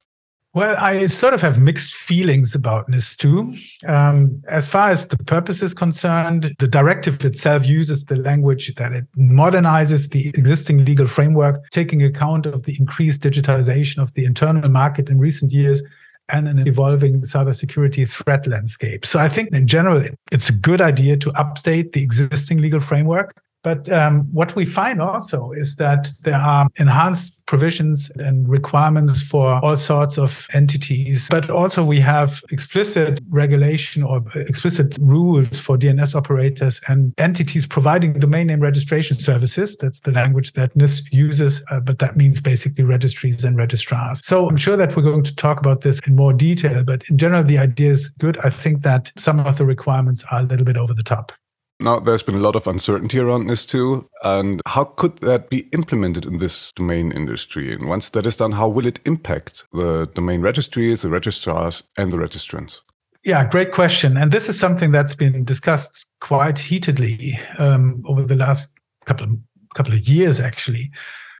Well, 0.55 0.75
I 0.77 1.07
sort 1.07 1.33
of 1.33 1.41
have 1.41 1.59
mixed 1.59 1.95
feelings 1.95 2.53
about 2.53 2.87
NIS2. 2.87 3.89
Um, 3.89 4.43
as 4.47 4.67
far 4.67 4.91
as 4.91 5.07
the 5.07 5.17
purpose 5.17 5.63
is 5.63 5.73
concerned, 5.73 6.53
the 6.59 6.67
directive 6.67 7.25
itself 7.25 7.65
uses 7.65 8.05
the 8.05 8.17
language 8.17 8.75
that 8.75 8.91
it 8.91 9.05
modernizes 9.17 10.11
the 10.11 10.29
existing 10.29 10.85
legal 10.85 11.07
framework, 11.07 11.59
taking 11.71 12.03
account 12.03 12.45
of 12.45 12.63
the 12.63 12.75
increased 12.79 13.21
digitalization 13.21 13.97
of 13.97 14.13
the 14.13 14.25
internal 14.25 14.69
market 14.69 15.09
in 15.09 15.17
recent 15.17 15.51
years 15.51 15.81
and 16.29 16.47
an 16.47 16.67
evolving 16.67 17.21
cybersecurity 17.21 18.07
threat 18.07 18.45
landscape. 18.45 19.07
So 19.07 19.19
I 19.19 19.29
think 19.29 19.51
in 19.53 19.65
general, 19.65 20.03
it's 20.31 20.49
a 20.49 20.53
good 20.53 20.81
idea 20.81 21.17
to 21.17 21.31
update 21.31 21.93
the 21.93 22.03
existing 22.03 22.59
legal 22.59 22.79
framework. 22.79 23.35
But 23.63 23.89
um, 23.91 24.27
what 24.31 24.55
we 24.55 24.65
find 24.65 25.01
also 25.01 25.51
is 25.51 25.77
that 25.77 26.09
there 26.23 26.37
are 26.37 26.67
enhanced 26.77 27.45
provisions 27.45 28.11
and 28.17 28.47
requirements 28.47 29.21
for 29.21 29.63
all 29.63 29.77
sorts 29.77 30.17
of 30.17 30.47
entities. 30.53 31.27
But 31.29 31.49
also 31.49 31.83
we 31.83 31.99
have 31.99 32.41
explicit 32.51 33.21
regulation 33.29 34.03
or 34.03 34.23
explicit 34.35 34.97
rules 34.99 35.57
for 35.57 35.77
DNS 35.77 36.15
operators 36.15 36.81
and 36.87 37.13
entities 37.17 37.65
providing 37.65 38.13
domain 38.13 38.47
name 38.47 38.59
registration 38.59 39.17
services. 39.17 39.77
That's 39.77 40.01
the 40.01 40.11
language 40.11 40.53
that 40.53 40.75
NIS 40.75 41.11
uses, 41.13 41.63
uh, 41.71 41.79
but 41.79 41.99
that 41.99 42.15
means 42.15 42.41
basically 42.41 42.83
registries 42.83 43.43
and 43.43 43.55
registrars. 43.55 44.25
So 44.25 44.47
I'm 44.47 44.57
sure 44.57 44.75
that 44.75 44.95
we're 44.95 45.03
going 45.03 45.23
to 45.23 45.35
talk 45.35 45.59
about 45.59 45.81
this 45.81 45.99
in 46.07 46.15
more 46.15 46.33
detail. 46.33 46.83
But 46.83 47.03
in 47.09 47.17
general, 47.17 47.43
the 47.43 47.59
idea 47.59 47.91
is 47.91 48.09
good. 48.09 48.37
I 48.39 48.49
think 48.49 48.81
that 48.83 49.11
some 49.17 49.39
of 49.39 49.57
the 49.57 49.65
requirements 49.65 50.23
are 50.31 50.39
a 50.39 50.43
little 50.43 50.65
bit 50.65 50.77
over 50.77 50.93
the 50.93 51.03
top. 51.03 51.31
Now, 51.79 51.99
there's 51.99 52.23
been 52.23 52.35
a 52.35 52.39
lot 52.39 52.55
of 52.55 52.67
uncertainty 52.67 53.19
around 53.19 53.45
NIS2. 53.45 54.05
And 54.23 54.61
how 54.67 54.85
could 54.85 55.17
that 55.17 55.49
be 55.49 55.67
implemented 55.73 56.25
in 56.25 56.37
this 56.37 56.71
domain 56.71 57.11
industry? 57.11 57.73
And 57.73 57.87
once 57.87 58.09
that 58.09 58.25
is 58.25 58.35
done, 58.35 58.53
how 58.53 58.69
will 58.69 58.85
it 58.85 58.99
impact 59.05 59.65
the 59.73 60.05
domain 60.13 60.41
registries, 60.41 61.01
the 61.01 61.09
registrars, 61.09 61.83
and 61.97 62.11
the 62.11 62.17
registrants? 62.17 62.81
Yeah, 63.25 63.47
great 63.47 63.71
question. 63.71 64.17
And 64.17 64.31
this 64.31 64.49
is 64.49 64.59
something 64.59 64.91
that's 64.91 65.15
been 65.15 65.45
discussed 65.45 66.05
quite 66.19 66.59
heatedly 66.59 67.39
um, 67.57 68.03
over 68.05 68.23
the 68.23 68.35
last 68.35 68.73
couple 69.05 69.25
of, 69.25 69.37
couple 69.75 69.93
of 69.93 70.07
years, 70.07 70.39
actually. 70.39 70.91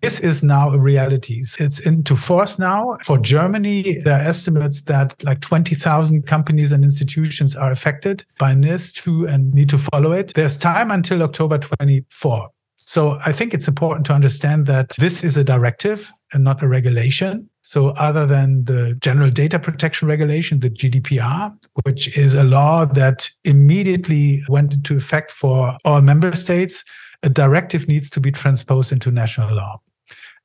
This 0.04 0.20
is 0.20 0.44
now 0.44 0.70
a 0.70 0.78
reality. 0.78 1.44
It's 1.60 1.80
into 1.80 2.18
force 2.18 2.60
now. 2.60 2.98
For 3.06 3.18
Germany, 3.18 4.00
there 4.00 4.20
are 4.20 4.22
estimates 4.22 4.82
that 4.82 5.24
like 5.24 5.40
20,000 5.40 6.28
companies 6.28 6.74
and 6.74 6.84
institutions 6.84 7.56
are 7.56 7.72
affected 7.72 8.26
by 8.38 8.54
NIS2 8.54 9.34
and 9.34 9.54
need 9.54 9.70
to 9.70 9.78
follow 9.78 10.12
it. 10.12 10.34
There's 10.34 10.58
time 10.58 10.92
until 10.92 11.24
October 11.24 11.58
24. 11.58 12.50
So 12.76 13.18
I 13.26 13.32
think 13.32 13.54
it's 13.54 13.70
important 13.70 14.06
to 14.08 14.14
understand 14.14 14.66
that 14.66 14.90
this 15.00 15.24
is 15.24 15.38
a 15.38 15.44
directive 15.46 16.12
and 16.34 16.44
not 16.44 16.62
a 16.62 16.68
regulation. 16.68 17.50
So 17.62 17.92
other 17.92 18.26
than 18.26 18.66
the 18.66 18.98
general 19.00 19.32
data 19.32 19.58
protection 19.58 20.10
regulation, 20.10 20.60
the 20.60 20.70
GDPR, 20.70 21.56
which 21.84 22.18
is 22.18 22.34
a 22.34 22.44
law 22.44 22.84
that 22.84 23.32
immediately 23.46 24.44
went 24.50 24.74
into 24.74 24.98
effect 24.98 25.32
for 25.32 25.78
all 25.86 26.02
member 26.02 26.36
states, 26.36 26.84
a 27.24 27.30
directive 27.30 27.88
needs 27.88 28.10
to 28.10 28.20
be 28.20 28.34
transposed 28.34 28.92
into 28.92 29.10
national 29.10 29.56
law. 29.56 29.80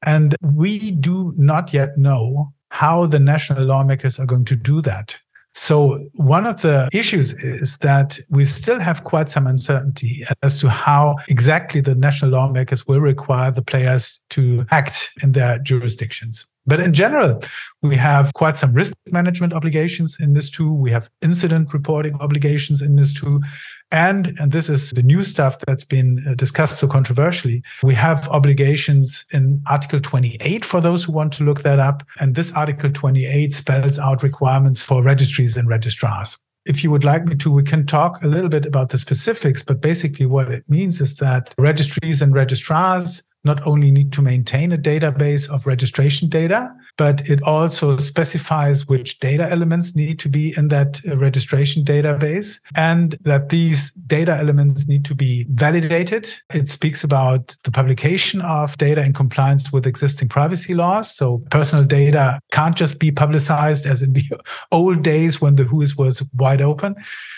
And 0.02 0.36
we 0.40 0.92
do 0.92 1.32
not 1.36 1.72
yet 1.72 1.96
know 1.96 2.52
how 2.70 3.06
the 3.06 3.18
national 3.18 3.64
lawmakers 3.64 4.18
are 4.18 4.26
going 4.26 4.44
to 4.46 4.56
do 4.56 4.80
that. 4.82 5.18
So, 5.54 5.98
one 6.14 6.46
of 6.46 6.62
the 6.62 6.88
issues 6.92 7.32
is 7.32 7.78
that 7.78 8.16
we 8.30 8.44
still 8.44 8.78
have 8.78 9.02
quite 9.02 9.28
some 9.28 9.46
uncertainty 9.46 10.24
as 10.42 10.60
to 10.60 10.70
how 10.70 11.16
exactly 11.26 11.80
the 11.80 11.96
national 11.96 12.30
lawmakers 12.30 12.86
will 12.86 13.00
require 13.00 13.50
the 13.50 13.62
players 13.62 14.22
to 14.30 14.64
act 14.70 15.10
in 15.20 15.32
their 15.32 15.58
jurisdictions. 15.58 16.46
But 16.68 16.80
in 16.80 16.92
general, 16.92 17.40
we 17.82 17.96
have 17.96 18.34
quite 18.34 18.58
some 18.58 18.75
risk 18.75 18.92
management 19.10 19.54
obligations 19.54 20.18
in 20.20 20.34
NIS2. 20.34 20.76
We 20.76 20.90
have 20.90 21.08
incident 21.22 21.72
reporting 21.72 22.14
obligations 22.20 22.82
in 22.82 22.94
NIS2. 22.94 23.42
And, 23.90 24.34
and 24.38 24.52
this 24.52 24.68
is 24.68 24.90
the 24.90 25.02
new 25.02 25.25
stuff 25.25 25.56
that's 25.66 25.84
been 25.84 26.22
uh, 26.28 26.34
discussed 26.34 26.78
so 26.78 26.87
controversially, 26.87 27.62
we 27.82 27.94
have 27.94 28.28
obligations 28.28 29.25
in 29.32 29.62
Article 29.66 29.98
28 29.98 30.62
for 30.62 30.82
those 30.82 31.04
who 31.04 31.12
want 31.12 31.32
to 31.34 31.44
look 31.44 31.62
that 31.62 31.78
up. 31.78 32.02
And 32.20 32.34
this 32.34 32.52
Article 32.52 32.92
28 32.92 33.54
spells 33.54 33.98
out 33.98 34.22
requirements 34.22 34.78
for 34.78 35.02
registries 35.02 35.56
and 35.56 35.68
registrars 35.68 36.37
if 36.68 36.84
you 36.84 36.90
would 36.90 37.02
like 37.02 37.25
me 37.25 37.34
to, 37.34 37.50
we 37.50 37.62
can 37.62 37.87
talk 37.87 38.22
a 38.22 38.28
little 38.28 38.50
bit 38.50 38.66
about 38.66 38.90
the 38.90 38.98
specifics. 38.98 39.62
But 39.62 39.80
basically, 39.80 40.26
what 40.26 40.50
it 40.52 40.68
means 40.68 41.00
is 41.00 41.16
that 41.16 41.54
registries 41.58 42.20
and 42.20 42.34
registrars 42.34 43.22
not 43.45 43.64
only 43.66 43.90
need 43.90 44.12
to 44.12 44.23
maintain 44.23 44.73
a 44.73 44.78
database 44.78 45.49
of 45.52 45.66
registration 45.66 46.28
data, 46.28 46.75
but 46.97 47.26
it 47.28 47.40
also 47.45 47.97
specifies 47.97 48.88
which 48.88 49.21
data 49.21 49.49
elements 49.50 49.95
need 49.95 50.18
to 50.18 50.28
be 50.28 50.52
in 50.57 50.68
that 50.68 51.00
uh, 51.09 51.16
registration 51.16 51.85
database 51.85 52.61
and 52.75 53.16
that 53.23 53.49
these 53.50 53.92
data 53.92 54.33
elements 54.33 54.88
need 54.88 55.04
to 55.04 55.14
be 55.14 55.47
validated. 55.50 56.28
It 56.52 56.68
speaks 56.68 57.04
about 57.04 57.54
the 57.62 57.71
publication 57.71 58.40
of 58.42 58.76
data 58.78 59.02
in 59.04 59.12
compliance 59.12 59.73
with 59.73 59.87
existing 59.87 60.28
privacy 60.28 60.75
laws. 60.75 61.14
So 61.14 61.42
personal 61.50 61.85
data 61.85 62.40
can't 62.50 62.76
just 62.76 62.99
be 62.99 63.12
publicized 63.12 63.87
as 63.87 64.02
in 64.02 64.12
the 64.14 64.25
old 64.73 65.02
days 65.02 65.40
when 65.40 65.54
the 65.54 65.64
WHOIS 65.64 65.97
was 65.97 66.23
wide 66.35 66.61
open. 66.61 66.97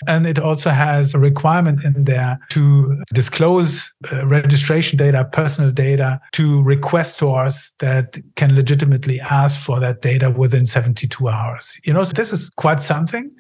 And 0.09 0.27
it 0.27 0.39
also 0.39 0.71
has 0.71 1.15
a 1.15 1.19
requirement 1.19 1.85
in 1.85 2.05
there 2.05 2.39
to 2.51 3.03
disclose 3.13 3.93
uh, 4.11 4.27
registration 4.27 4.97
data, 4.97 5.29
personal 5.31 5.71
data 5.71 5.90
to 5.97 6.63
requestors 6.63 7.71
that 7.79 8.19
can 8.37 8.55
legitimately 8.55 9.21
ask 9.21 9.59
for 9.61 9.81
that 9.81 10.03
data 10.03 10.31
within 10.31 10.67
72 10.67 11.29
hours. 11.29 11.79
You 11.85 11.93
know, 11.93 12.05
so 12.05 12.13
this 12.13 12.33
is 12.33 12.51
quite 12.51 12.81
something. 12.81 13.31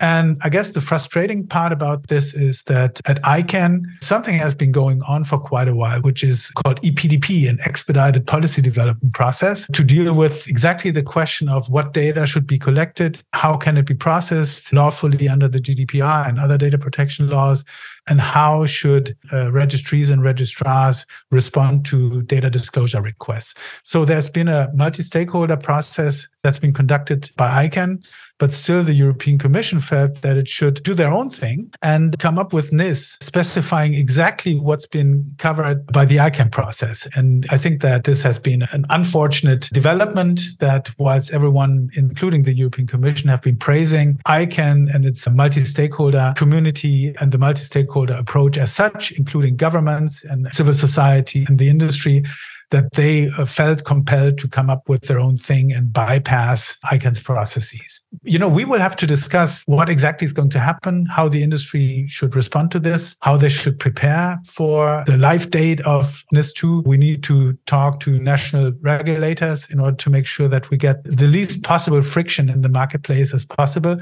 And 0.00 0.38
I 0.42 0.48
guess 0.48 0.72
the 0.72 0.80
frustrating 0.80 1.46
part 1.46 1.72
about 1.72 2.08
this 2.08 2.32
is 2.32 2.62
that 2.62 3.00
at 3.04 3.22
ICANN, 3.22 3.82
something 4.00 4.34
has 4.34 4.54
been 4.54 4.72
going 4.72 5.02
on 5.02 5.24
for 5.24 5.38
quite 5.38 5.68
a 5.68 5.74
while, 5.74 6.00
which 6.00 6.24
is 6.24 6.50
called 6.52 6.80
EPDP, 6.80 7.48
an 7.48 7.58
expedited 7.66 8.26
policy 8.26 8.62
development 8.62 9.12
process 9.12 9.66
to 9.74 9.84
deal 9.84 10.14
with 10.14 10.48
exactly 10.48 10.90
the 10.90 11.02
question 11.02 11.50
of 11.50 11.68
what 11.68 11.92
data 11.92 12.26
should 12.26 12.46
be 12.46 12.58
collected, 12.58 13.22
how 13.34 13.58
can 13.58 13.76
it 13.76 13.86
be 13.86 13.94
processed 13.94 14.72
lawfully 14.72 15.28
under 15.28 15.48
the 15.48 15.60
GDPR 15.60 16.26
and 16.26 16.40
other 16.40 16.56
data 16.56 16.78
protection 16.78 17.28
laws, 17.28 17.62
and 18.08 18.20
how 18.20 18.66
should 18.66 19.16
uh, 19.32 19.52
registries 19.52 20.10
and 20.10 20.22
registrars 20.22 21.06
respond 21.30 21.84
to 21.86 22.22
data 22.22 22.50
disclosure 22.50 23.02
requests. 23.02 23.54
So 23.82 24.04
there's 24.04 24.28
been 24.28 24.48
a 24.48 24.70
multi-stakeholder 24.74 25.56
process 25.56 26.28
that's 26.42 26.58
been 26.58 26.72
conducted 26.72 27.30
by 27.36 27.68
ICANN 27.68 28.02
but 28.40 28.54
still, 28.54 28.82
the 28.82 28.94
European 28.94 29.38
Commission 29.38 29.80
felt 29.80 30.22
that 30.22 30.38
it 30.38 30.48
should 30.48 30.82
do 30.82 30.94
their 30.94 31.12
own 31.12 31.28
thing 31.28 31.70
and 31.82 32.18
come 32.18 32.38
up 32.38 32.54
with 32.54 32.72
NIS 32.72 33.18
specifying 33.20 33.92
exactly 33.92 34.58
what's 34.58 34.86
been 34.86 35.26
covered 35.36 35.86
by 35.88 36.06
the 36.06 36.16
ICANN 36.16 36.50
process. 36.50 37.06
And 37.14 37.46
I 37.50 37.58
think 37.58 37.82
that 37.82 38.04
this 38.04 38.22
has 38.22 38.38
been 38.38 38.62
an 38.72 38.86
unfortunate 38.88 39.68
development 39.74 40.40
that 40.58 40.90
whilst 40.98 41.34
everyone, 41.34 41.90
including 41.94 42.44
the 42.44 42.54
European 42.54 42.86
Commission, 42.88 43.28
have 43.28 43.42
been 43.42 43.56
praising 43.56 44.18
ICANN 44.26 44.92
and 44.94 45.04
its 45.04 45.28
multi-stakeholder 45.28 46.32
community 46.34 47.14
and 47.20 47.32
the 47.32 47.38
multi-stakeholder 47.38 47.89
approach 47.96 48.56
as 48.58 48.72
such, 48.72 49.12
including 49.12 49.56
governments 49.56 50.24
and 50.24 50.46
civil 50.52 50.74
society 50.74 51.44
and 51.48 51.58
the 51.58 51.68
industry, 51.68 52.22
that 52.70 52.92
they 52.92 53.28
uh, 53.36 53.44
felt 53.44 53.84
compelled 53.84 54.38
to 54.38 54.48
come 54.48 54.70
up 54.70 54.88
with 54.88 55.02
their 55.02 55.18
own 55.18 55.36
thing 55.36 55.72
and 55.72 55.92
bypass 55.92 56.78
ICANN's 56.84 57.20
processes. 57.20 58.00
You 58.22 58.38
know, 58.38 58.48
we 58.48 58.64
will 58.64 58.80
have 58.80 58.96
to 58.96 59.06
discuss 59.06 59.64
what 59.66 59.88
exactly 59.88 60.24
is 60.24 60.32
going 60.32 60.50
to 60.50 60.60
happen, 60.60 61.06
how 61.06 61.28
the 61.28 61.42
industry 61.42 62.06
should 62.08 62.36
respond 62.36 62.70
to 62.72 62.78
this, 62.78 63.16
how 63.20 63.36
they 63.36 63.48
should 63.48 63.78
prepare 63.78 64.38
for 64.46 65.02
the 65.06 65.18
live 65.18 65.50
date 65.50 65.80
of 65.82 66.24
NIS2. 66.32 66.86
We 66.86 66.96
need 66.96 67.22
to 67.24 67.54
talk 67.66 68.00
to 68.00 68.18
national 68.18 68.72
regulators 68.80 69.68
in 69.70 69.80
order 69.80 69.96
to 69.96 70.10
make 70.10 70.26
sure 70.26 70.48
that 70.48 70.70
we 70.70 70.76
get 70.76 71.02
the 71.04 71.26
least 71.26 71.62
possible 71.64 72.02
friction 72.02 72.48
in 72.48 72.62
the 72.62 72.68
marketplace 72.68 73.34
as 73.34 73.44
possible 73.44 73.98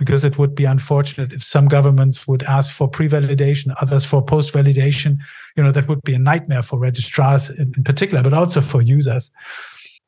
because 0.00 0.24
it 0.24 0.38
would 0.38 0.54
be 0.54 0.64
unfortunate 0.64 1.30
if 1.30 1.44
some 1.44 1.68
governments 1.68 2.26
would 2.26 2.42
ask 2.44 2.72
for 2.72 2.88
pre-validation, 2.88 3.74
others 3.82 4.02
for 4.02 4.24
post-validation. 4.24 5.18
You 5.56 5.62
know, 5.62 5.72
that 5.72 5.88
would 5.88 6.00
be 6.02 6.14
a 6.14 6.18
nightmare 6.18 6.62
for 6.62 6.78
registrars 6.78 7.50
in, 7.50 7.74
in 7.76 7.84
particular, 7.84 8.22
but 8.22 8.32
also 8.32 8.62
for 8.62 8.80
users. 8.80 9.30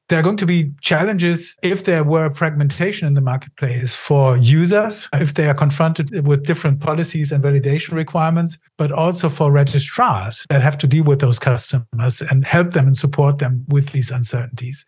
There 0.09 0.19
are 0.19 0.23
going 0.23 0.39
to 0.39 0.47
be 0.47 0.73
challenges 0.81 1.57
if 1.63 1.85
there 1.85 2.05
were 2.05 2.31
fragmentation 2.31 3.07
in 3.07 3.15
the 3.15 3.21
marketplace 3.21 3.95
for 3.95 4.39
users, 4.39 5.09
if 5.13 5.35
they 5.35 5.47
are 5.47 5.55
confronted 5.55 6.27
with 6.27 6.47
different 6.47 6.81
policies 6.81 7.33
and 7.33 7.45
validation 7.45 7.93
requirements, 7.93 8.59
but 8.79 8.91
also 8.91 9.29
for 9.29 9.53
registrars 9.53 10.47
that 10.49 10.63
have 10.63 10.79
to 10.79 10.87
deal 10.87 11.05
with 11.05 11.21
those 11.21 11.39
customers 11.39 12.23
and 12.31 12.47
help 12.47 12.71
them 12.71 12.87
and 12.87 12.97
support 12.97 13.41
them 13.41 13.65
with 13.69 13.91
these 13.93 14.11
uncertainties. 14.11 14.87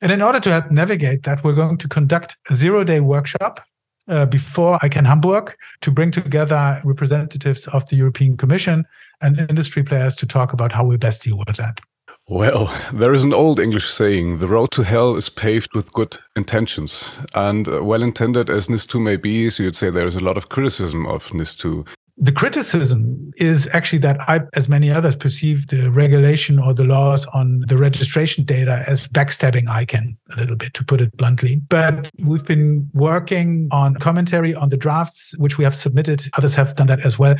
And 0.00 0.12
in 0.12 0.22
order 0.22 0.38
to 0.40 0.50
help 0.50 0.70
navigate 0.70 1.24
that, 1.24 1.42
we're 1.42 1.54
going 1.54 1.78
to 1.78 1.88
conduct 1.88 2.36
a 2.50 2.54
zero 2.54 2.84
day 2.84 3.00
workshop 3.00 3.64
uh, 4.08 4.26
before 4.26 4.78
ICANN 4.80 5.06
Hamburg 5.06 5.56
to 5.80 5.90
bring 5.90 6.10
together 6.10 6.80
representatives 6.84 7.66
of 7.68 7.88
the 7.88 7.96
European 7.96 8.36
Commission 8.36 8.84
and 9.20 9.40
industry 9.48 9.82
players 9.82 10.14
to 10.16 10.26
talk 10.26 10.52
about 10.52 10.72
how 10.72 10.84
we 10.84 10.96
best 10.96 11.22
deal 11.22 11.38
with 11.38 11.56
that. 11.56 11.80
Well, 12.26 12.74
there 12.90 13.12
is 13.12 13.22
an 13.22 13.34
old 13.34 13.60
English 13.60 13.86
saying 13.90 14.38
the 14.38 14.48
road 14.48 14.70
to 14.72 14.82
hell 14.82 15.14
is 15.14 15.28
paved 15.28 15.74
with 15.74 15.92
good 15.92 16.16
intentions. 16.36 17.10
And 17.34 17.68
uh, 17.68 17.84
well 17.84 18.02
intended 18.02 18.48
as 18.48 18.68
NIS2 18.68 19.02
may 19.02 19.16
be, 19.16 19.50
so 19.50 19.62
you'd 19.62 19.76
say 19.76 19.90
there's 19.90 20.16
a 20.16 20.24
lot 20.24 20.38
of 20.38 20.48
criticism 20.48 21.06
of 21.06 21.28
NIS2 21.28 21.86
the 22.16 22.32
criticism 22.32 23.32
is 23.36 23.68
actually 23.72 23.98
that 24.00 24.20
I, 24.28 24.40
as 24.54 24.68
many 24.68 24.90
others, 24.90 25.16
perceive 25.16 25.66
the 25.66 25.90
regulation 25.90 26.60
or 26.60 26.72
the 26.72 26.84
laws 26.84 27.26
on 27.26 27.64
the 27.66 27.76
registration 27.76 28.44
data 28.44 28.84
as 28.86 29.08
backstabbing 29.08 29.64
ICANN 29.64 30.16
a 30.32 30.40
little 30.40 30.56
bit, 30.56 30.74
to 30.74 30.84
put 30.84 31.00
it 31.00 31.16
bluntly. 31.16 31.60
But 31.68 32.10
we've 32.24 32.46
been 32.46 32.88
working 32.94 33.68
on 33.72 33.96
commentary 33.96 34.54
on 34.54 34.68
the 34.68 34.76
drafts, 34.76 35.34
which 35.38 35.58
we 35.58 35.64
have 35.64 35.74
submitted. 35.74 36.22
Others 36.34 36.54
have 36.54 36.74
done 36.76 36.86
that 36.86 37.04
as 37.04 37.18
well. 37.18 37.34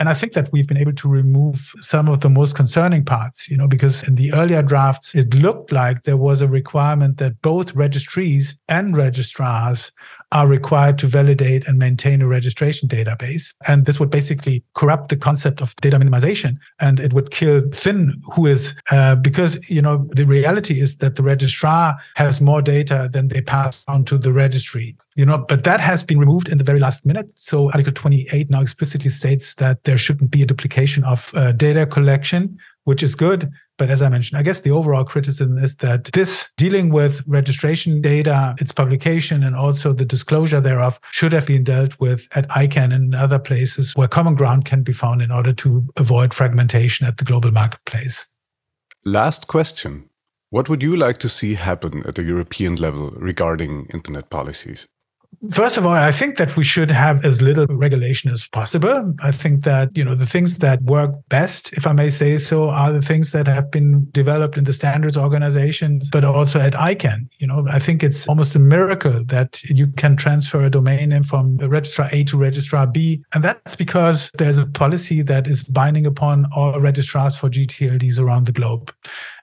And 0.00 0.08
I 0.08 0.14
think 0.14 0.32
that 0.32 0.50
we've 0.52 0.66
been 0.66 0.78
able 0.78 0.94
to 0.94 1.08
remove 1.08 1.70
some 1.80 2.08
of 2.08 2.20
the 2.20 2.30
most 2.30 2.56
concerning 2.56 3.04
parts, 3.04 3.48
you 3.48 3.56
know, 3.56 3.68
because 3.68 4.06
in 4.08 4.16
the 4.16 4.32
earlier 4.32 4.62
drafts, 4.62 5.14
it 5.14 5.34
looked 5.34 5.70
like 5.70 6.02
there 6.02 6.16
was 6.16 6.40
a 6.40 6.48
requirement 6.48 7.18
that 7.18 7.40
both 7.42 7.74
registries 7.74 8.58
and 8.68 8.96
registrars 8.96 9.92
are 10.34 10.48
required 10.48 10.98
to 10.98 11.06
validate 11.06 11.66
and 11.68 11.78
maintain 11.78 12.20
a 12.20 12.26
registration 12.26 12.88
database. 12.88 13.54
And 13.68 13.86
this 13.86 14.00
would 14.00 14.10
basically 14.10 14.64
corrupt 14.74 15.08
the 15.08 15.16
concept 15.16 15.62
of 15.62 15.74
data 15.76 15.98
minimization 15.98 16.58
and 16.80 16.98
it 16.98 17.12
would 17.12 17.30
kill 17.30 17.62
Thin, 17.70 18.12
WHOIS, 18.36 18.74
uh, 18.90 19.14
because, 19.14 19.70
you 19.70 19.80
know, 19.80 20.08
the 20.10 20.26
reality 20.26 20.80
is 20.80 20.96
that 20.98 21.14
the 21.14 21.22
registrar 21.22 21.96
has 22.16 22.40
more 22.40 22.60
data 22.60 23.08
than 23.12 23.28
they 23.28 23.42
pass 23.42 23.84
on 23.86 24.04
to 24.06 24.18
the 24.18 24.32
registry, 24.32 24.96
you 25.14 25.24
know, 25.24 25.38
but 25.38 25.62
that 25.62 25.80
has 25.80 26.02
been 26.02 26.18
removed 26.18 26.48
in 26.48 26.58
the 26.58 26.64
very 26.64 26.80
last 26.80 27.06
minute. 27.06 27.30
So 27.36 27.70
Article 27.70 27.92
28 27.92 28.50
now 28.50 28.60
explicitly 28.60 29.10
states 29.10 29.54
that 29.54 29.84
there 29.84 29.96
shouldn't 29.96 30.32
be 30.32 30.42
a 30.42 30.46
duplication 30.46 31.04
of 31.04 31.30
uh, 31.34 31.52
data 31.52 31.86
collection 31.86 32.58
which 32.84 33.02
is 33.02 33.14
good. 33.14 33.50
But 33.76 33.90
as 33.90 34.02
I 34.02 34.08
mentioned, 34.08 34.38
I 34.38 34.42
guess 34.42 34.60
the 34.60 34.70
overall 34.70 35.04
criticism 35.04 35.58
is 35.58 35.76
that 35.76 36.04
this 36.12 36.52
dealing 36.56 36.90
with 36.90 37.22
registration 37.26 38.00
data, 38.00 38.54
its 38.60 38.72
publication, 38.72 39.42
and 39.42 39.56
also 39.56 39.92
the 39.92 40.04
disclosure 40.04 40.60
thereof 40.60 41.00
should 41.10 41.32
have 41.32 41.46
been 41.46 41.64
dealt 41.64 41.98
with 41.98 42.28
at 42.36 42.48
ICANN 42.48 42.94
and 42.94 43.14
other 43.14 43.38
places 43.38 43.92
where 43.94 44.08
common 44.08 44.34
ground 44.34 44.64
can 44.64 44.82
be 44.82 44.92
found 44.92 45.22
in 45.22 45.32
order 45.32 45.52
to 45.52 45.84
avoid 45.96 46.32
fragmentation 46.32 47.06
at 47.06 47.16
the 47.16 47.24
global 47.24 47.50
marketplace. 47.50 48.26
Last 49.04 49.48
question. 49.48 50.08
What 50.50 50.68
would 50.68 50.82
you 50.82 50.96
like 50.96 51.18
to 51.18 51.28
see 51.28 51.54
happen 51.54 52.04
at 52.06 52.14
the 52.14 52.22
European 52.22 52.76
level 52.76 53.10
regarding 53.16 53.86
internet 53.92 54.30
policies? 54.30 54.86
First 55.50 55.76
of 55.76 55.84
all, 55.84 55.92
I 55.92 56.12
think 56.12 56.38
that 56.38 56.56
we 56.56 56.64
should 56.64 56.90
have 56.90 57.24
as 57.24 57.42
little 57.42 57.66
regulation 57.66 58.30
as 58.30 58.46
possible. 58.48 59.14
I 59.22 59.30
think 59.32 59.64
that, 59.64 59.96
you 59.96 60.04
know, 60.04 60.14
the 60.14 60.26
things 60.26 60.58
that 60.58 60.82
work 60.82 61.14
best, 61.28 61.72
if 61.74 61.86
I 61.86 61.92
may 61.92 62.08
say 62.10 62.38
so, 62.38 62.70
are 62.70 62.92
the 62.92 63.02
things 63.02 63.32
that 63.32 63.46
have 63.46 63.70
been 63.70 64.08
developed 64.10 64.56
in 64.56 64.64
the 64.64 64.72
standards 64.72 65.16
organizations, 65.16 66.08
but 66.10 66.24
also 66.24 66.60
at 66.60 66.72
ICANN. 66.74 67.28
You 67.38 67.46
know, 67.46 67.66
I 67.70 67.78
think 67.78 68.02
it's 68.02 68.26
almost 68.28 68.54
a 68.54 68.58
miracle 68.58 69.24
that 69.26 69.62
you 69.64 69.88
can 69.88 70.16
transfer 70.16 70.64
a 70.64 70.70
domain 70.70 71.10
name 71.10 71.24
from 71.24 71.58
registrar 71.58 72.08
A 72.12 72.24
to 72.24 72.36
registrar 72.38 72.86
B. 72.86 73.22
And 73.34 73.44
that's 73.44 73.76
because 73.76 74.30
there's 74.38 74.58
a 74.58 74.66
policy 74.66 75.22
that 75.22 75.46
is 75.46 75.62
binding 75.62 76.06
upon 76.06 76.46
all 76.56 76.80
registrars 76.80 77.36
for 77.36 77.50
GTLDs 77.50 78.18
around 78.18 78.46
the 78.46 78.52
globe. 78.52 78.94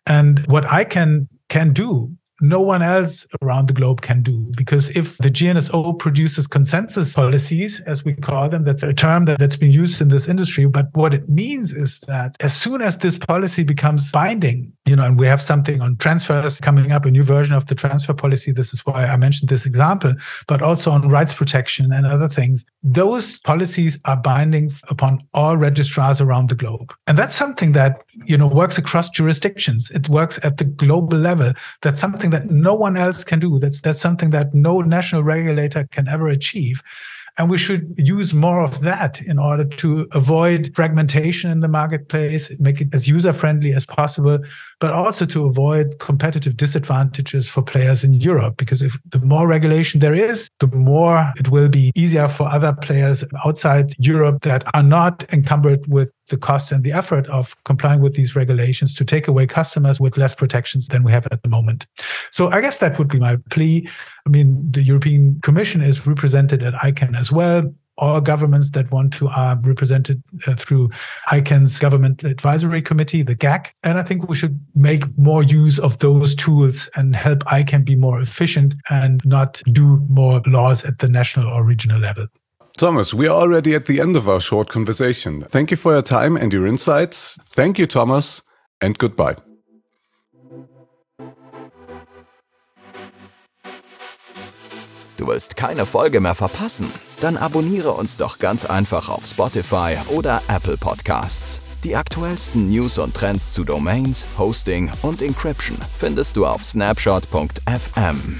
And 0.08 0.40
what 0.48 0.64
ICANN 0.66 1.28
can 1.50 1.74
do 1.74 2.16
no 2.42 2.60
one 2.60 2.82
else 2.82 3.26
around 3.42 3.68
the 3.68 3.74
globe 3.74 4.02
can 4.02 4.22
do. 4.22 4.52
Because 4.58 4.90
if 4.90 5.18
the 5.20 5.30
GNSO 5.30 5.98
produces 6.00 6.48
consensus 6.48 7.14
policies, 7.14 7.80
as 7.82 8.04
we 8.04 8.14
call 8.14 8.50
them, 8.50 8.64
that's 8.64 8.84
a 8.84 8.94
term 8.94 9.26
that, 9.26 9.40
that's 9.40 9.56
been 9.56 9.72
used 9.72 10.02
in 10.02 10.10
this 10.10 10.28
industry. 10.28 10.66
But 10.66 10.88
what 10.94 11.14
it 11.14 11.30
means 11.30 11.74
is 11.74 12.00
that 12.02 12.36
as 12.40 12.56
soon 12.56 12.82
as 12.82 12.98
this 12.98 13.18
policy 13.18 13.64
becomes 13.64 14.12
binding, 14.12 14.74
you 14.86 14.96
know, 14.96 15.06
and 15.06 15.20
we 15.20 15.28
have 15.28 15.42
something 15.42 15.82
on 15.82 15.96
transfers 15.98 16.60
coming 16.60 16.92
up, 16.92 17.06
a 17.06 17.12
new 17.12 17.24
version 17.24 17.56
of 17.56 17.68
the 17.68 17.76
transfer 17.76 18.14
policy. 18.14 18.52
This 18.52 18.74
is 18.74 18.86
why 18.86 19.06
I 19.06 19.16
mentioned 19.16 19.50
this 19.50 19.66
example, 19.66 20.14
but 20.48 20.62
also 20.62 20.92
on 20.92 21.08
rights 21.08 21.34
protection 21.34 21.94
and 21.94 22.06
other 22.06 22.28
things. 22.28 22.66
Those 22.84 23.40
policies 23.40 24.00
are 24.06 24.18
binding 24.18 24.72
upon 24.90 25.24
all 25.34 25.58
registrars 25.58 26.20
around 26.20 26.50
the 26.50 26.56
globe. 26.56 26.94
And 27.08 27.18
that's 27.18 27.36
something 27.36 27.74
that, 27.74 28.04
you 28.26 28.38
know, 28.38 28.48
works 28.48 28.78
across 28.78 29.10
jurisdictions. 29.10 29.92
It 29.92 30.10
works 30.10 30.40
at 30.44 30.58
the 30.58 30.66
global 30.66 31.18
level. 31.18 31.54
That's 31.82 32.00
something 32.32 32.50
that 32.50 32.64
no 32.64 32.74
one 32.74 32.98
else 32.98 33.24
can 33.24 33.40
do. 33.40 33.60
That's 33.60 33.82
that's 33.82 34.02
something 34.02 34.32
that 34.32 34.54
no 34.54 34.82
national 34.82 35.24
regulator 35.24 35.88
can 35.92 36.08
ever 36.08 36.28
achieve. 36.30 36.82
And 37.38 37.50
we 37.50 37.58
should 37.58 37.94
use 37.98 38.34
more 38.34 38.62
of 38.62 38.82
that 38.82 39.22
in 39.22 39.40
order 39.40 39.64
to 39.64 40.08
avoid 40.12 40.72
fragmentation 40.76 41.50
in 41.50 41.62
the 41.62 41.70
marketplace, 41.70 42.52
make 42.60 42.82
it 42.82 42.94
as 42.94 43.08
user 43.08 43.34
friendly 43.34 43.74
as 43.74 43.86
possible, 43.86 44.40
but 44.82 44.92
also 44.92 45.26
to 45.28 45.46
avoid 45.46 46.00
competitive 46.00 46.58
disadvantages 46.58 47.48
for 47.48 47.62
players 47.62 48.04
in 48.04 48.16
Europe. 48.16 48.58
Because 48.58 48.82
if 48.82 48.98
the 49.06 49.20
more 49.20 49.48
regulation 49.48 50.00
there 50.02 50.16
is, 50.16 50.50
the 50.60 50.68
more 50.68 51.32
it 51.38 51.50
will 51.50 51.70
be 51.70 51.92
easier 51.96 52.28
for 52.28 52.52
other 52.52 52.74
players 52.74 53.24
outside 53.46 53.94
Europe 54.00 54.42
that 54.42 54.64
are 54.74 54.84
not 54.84 55.24
encumbered 55.32 55.88
with 55.88 56.12
the 56.30 56.38
cost 56.38 56.72
and 56.72 56.84
the 56.84 56.92
effort 56.92 57.28
of 57.28 57.56
complying 57.64 58.02
with 58.02 58.16
these 58.16 58.36
regulations 58.36 58.96
to 58.96 59.06
take 59.06 59.28
away 59.28 59.46
customers 59.46 60.00
with 60.00 60.18
less 60.18 60.34
protections 60.34 60.88
than 60.88 61.04
we 61.04 61.12
have 61.12 61.28
at 61.32 61.44
the 61.44 61.50
moment. 61.50 61.86
So 62.32 62.50
I 62.50 62.60
guess 62.62 62.80
that 62.80 62.98
would 62.98 63.10
be 63.10 63.20
my 63.20 63.38
plea. 63.52 63.88
I 64.26 64.30
mean, 64.30 64.72
the 64.72 64.82
European 64.82 65.40
Commission 65.42 65.82
is 65.82 66.08
represented 66.08 66.64
at 66.64 66.74
ICANN 66.74 67.16
as 67.16 67.32
well. 67.32 67.72
All 67.98 68.22
governments 68.22 68.72
that 68.72 68.92
want 68.92 69.14
to 69.14 69.28
are 69.28 69.60
represented 69.64 70.24
uh, 70.48 70.56
through 70.56 70.90
ICANN's 71.28 71.78
Government 71.80 72.24
Advisory 72.24 72.82
Committee, 72.82 73.22
the 73.22 73.36
GAC. 73.36 73.72
And 73.84 73.98
I 73.98 74.04
think 74.04 74.28
we 74.28 74.36
should 74.36 74.60
make 74.76 75.04
more 75.18 75.44
use 75.44 75.78
of 75.78 76.00
those 76.00 76.34
tools 76.34 76.90
and 76.96 77.16
help 77.16 77.40
ICANN 77.46 77.86
be 77.86 77.96
more 77.96 78.22
efficient 78.22 78.76
and 78.90 79.24
not 79.26 79.62
do 79.72 79.98
more 80.10 80.42
laws 80.48 80.84
at 80.84 81.00
the 81.00 81.10
national 81.10 81.48
or 81.48 81.64
regional 81.64 82.00
level. 82.00 82.28
Thomas, 82.78 83.14
we 83.14 83.28
are 83.28 83.36
already 83.36 83.76
at 83.76 83.86
the 83.86 84.00
end 84.00 84.16
of 84.16 84.28
our 84.28 84.40
short 84.40 84.70
conversation. 84.70 85.42
Thank 85.42 85.72
you 85.72 85.78
for 85.78 85.92
your 85.92 86.02
time 86.02 86.38
and 86.38 86.54
your 86.54 86.66
insights. 86.66 87.38
Thank 87.46 87.78
you, 87.78 87.86
Thomas, 87.86 88.42
and 88.80 88.98
goodbye. 88.98 89.36
Du 95.18 95.28
willst 95.28 95.56
keine 95.56 95.86
Folge 95.86 96.20
mehr 96.20 96.34
verpassen? 96.34 96.92
Dann 97.22 97.38
abonniere 97.38 97.92
uns 97.92 98.18
doch 98.18 98.40
ganz 98.40 98.66
einfach 98.66 99.08
auf 99.08 99.28
Spotify 99.28 99.96
oder 100.10 100.42
Apple 100.48 100.76
Podcasts. 100.76 101.62
Die 101.84 101.96
aktuellsten 101.96 102.70
News 102.70 102.98
und 102.98 103.14
Trends 103.14 103.52
zu 103.52 103.64
Domains, 103.64 104.26
Hosting 104.40 104.92
und 105.04 105.22
Encryption 105.22 105.78
findest 106.00 106.36
du 106.36 106.48
auf 106.48 106.66
snapshot.fm. 106.66 108.40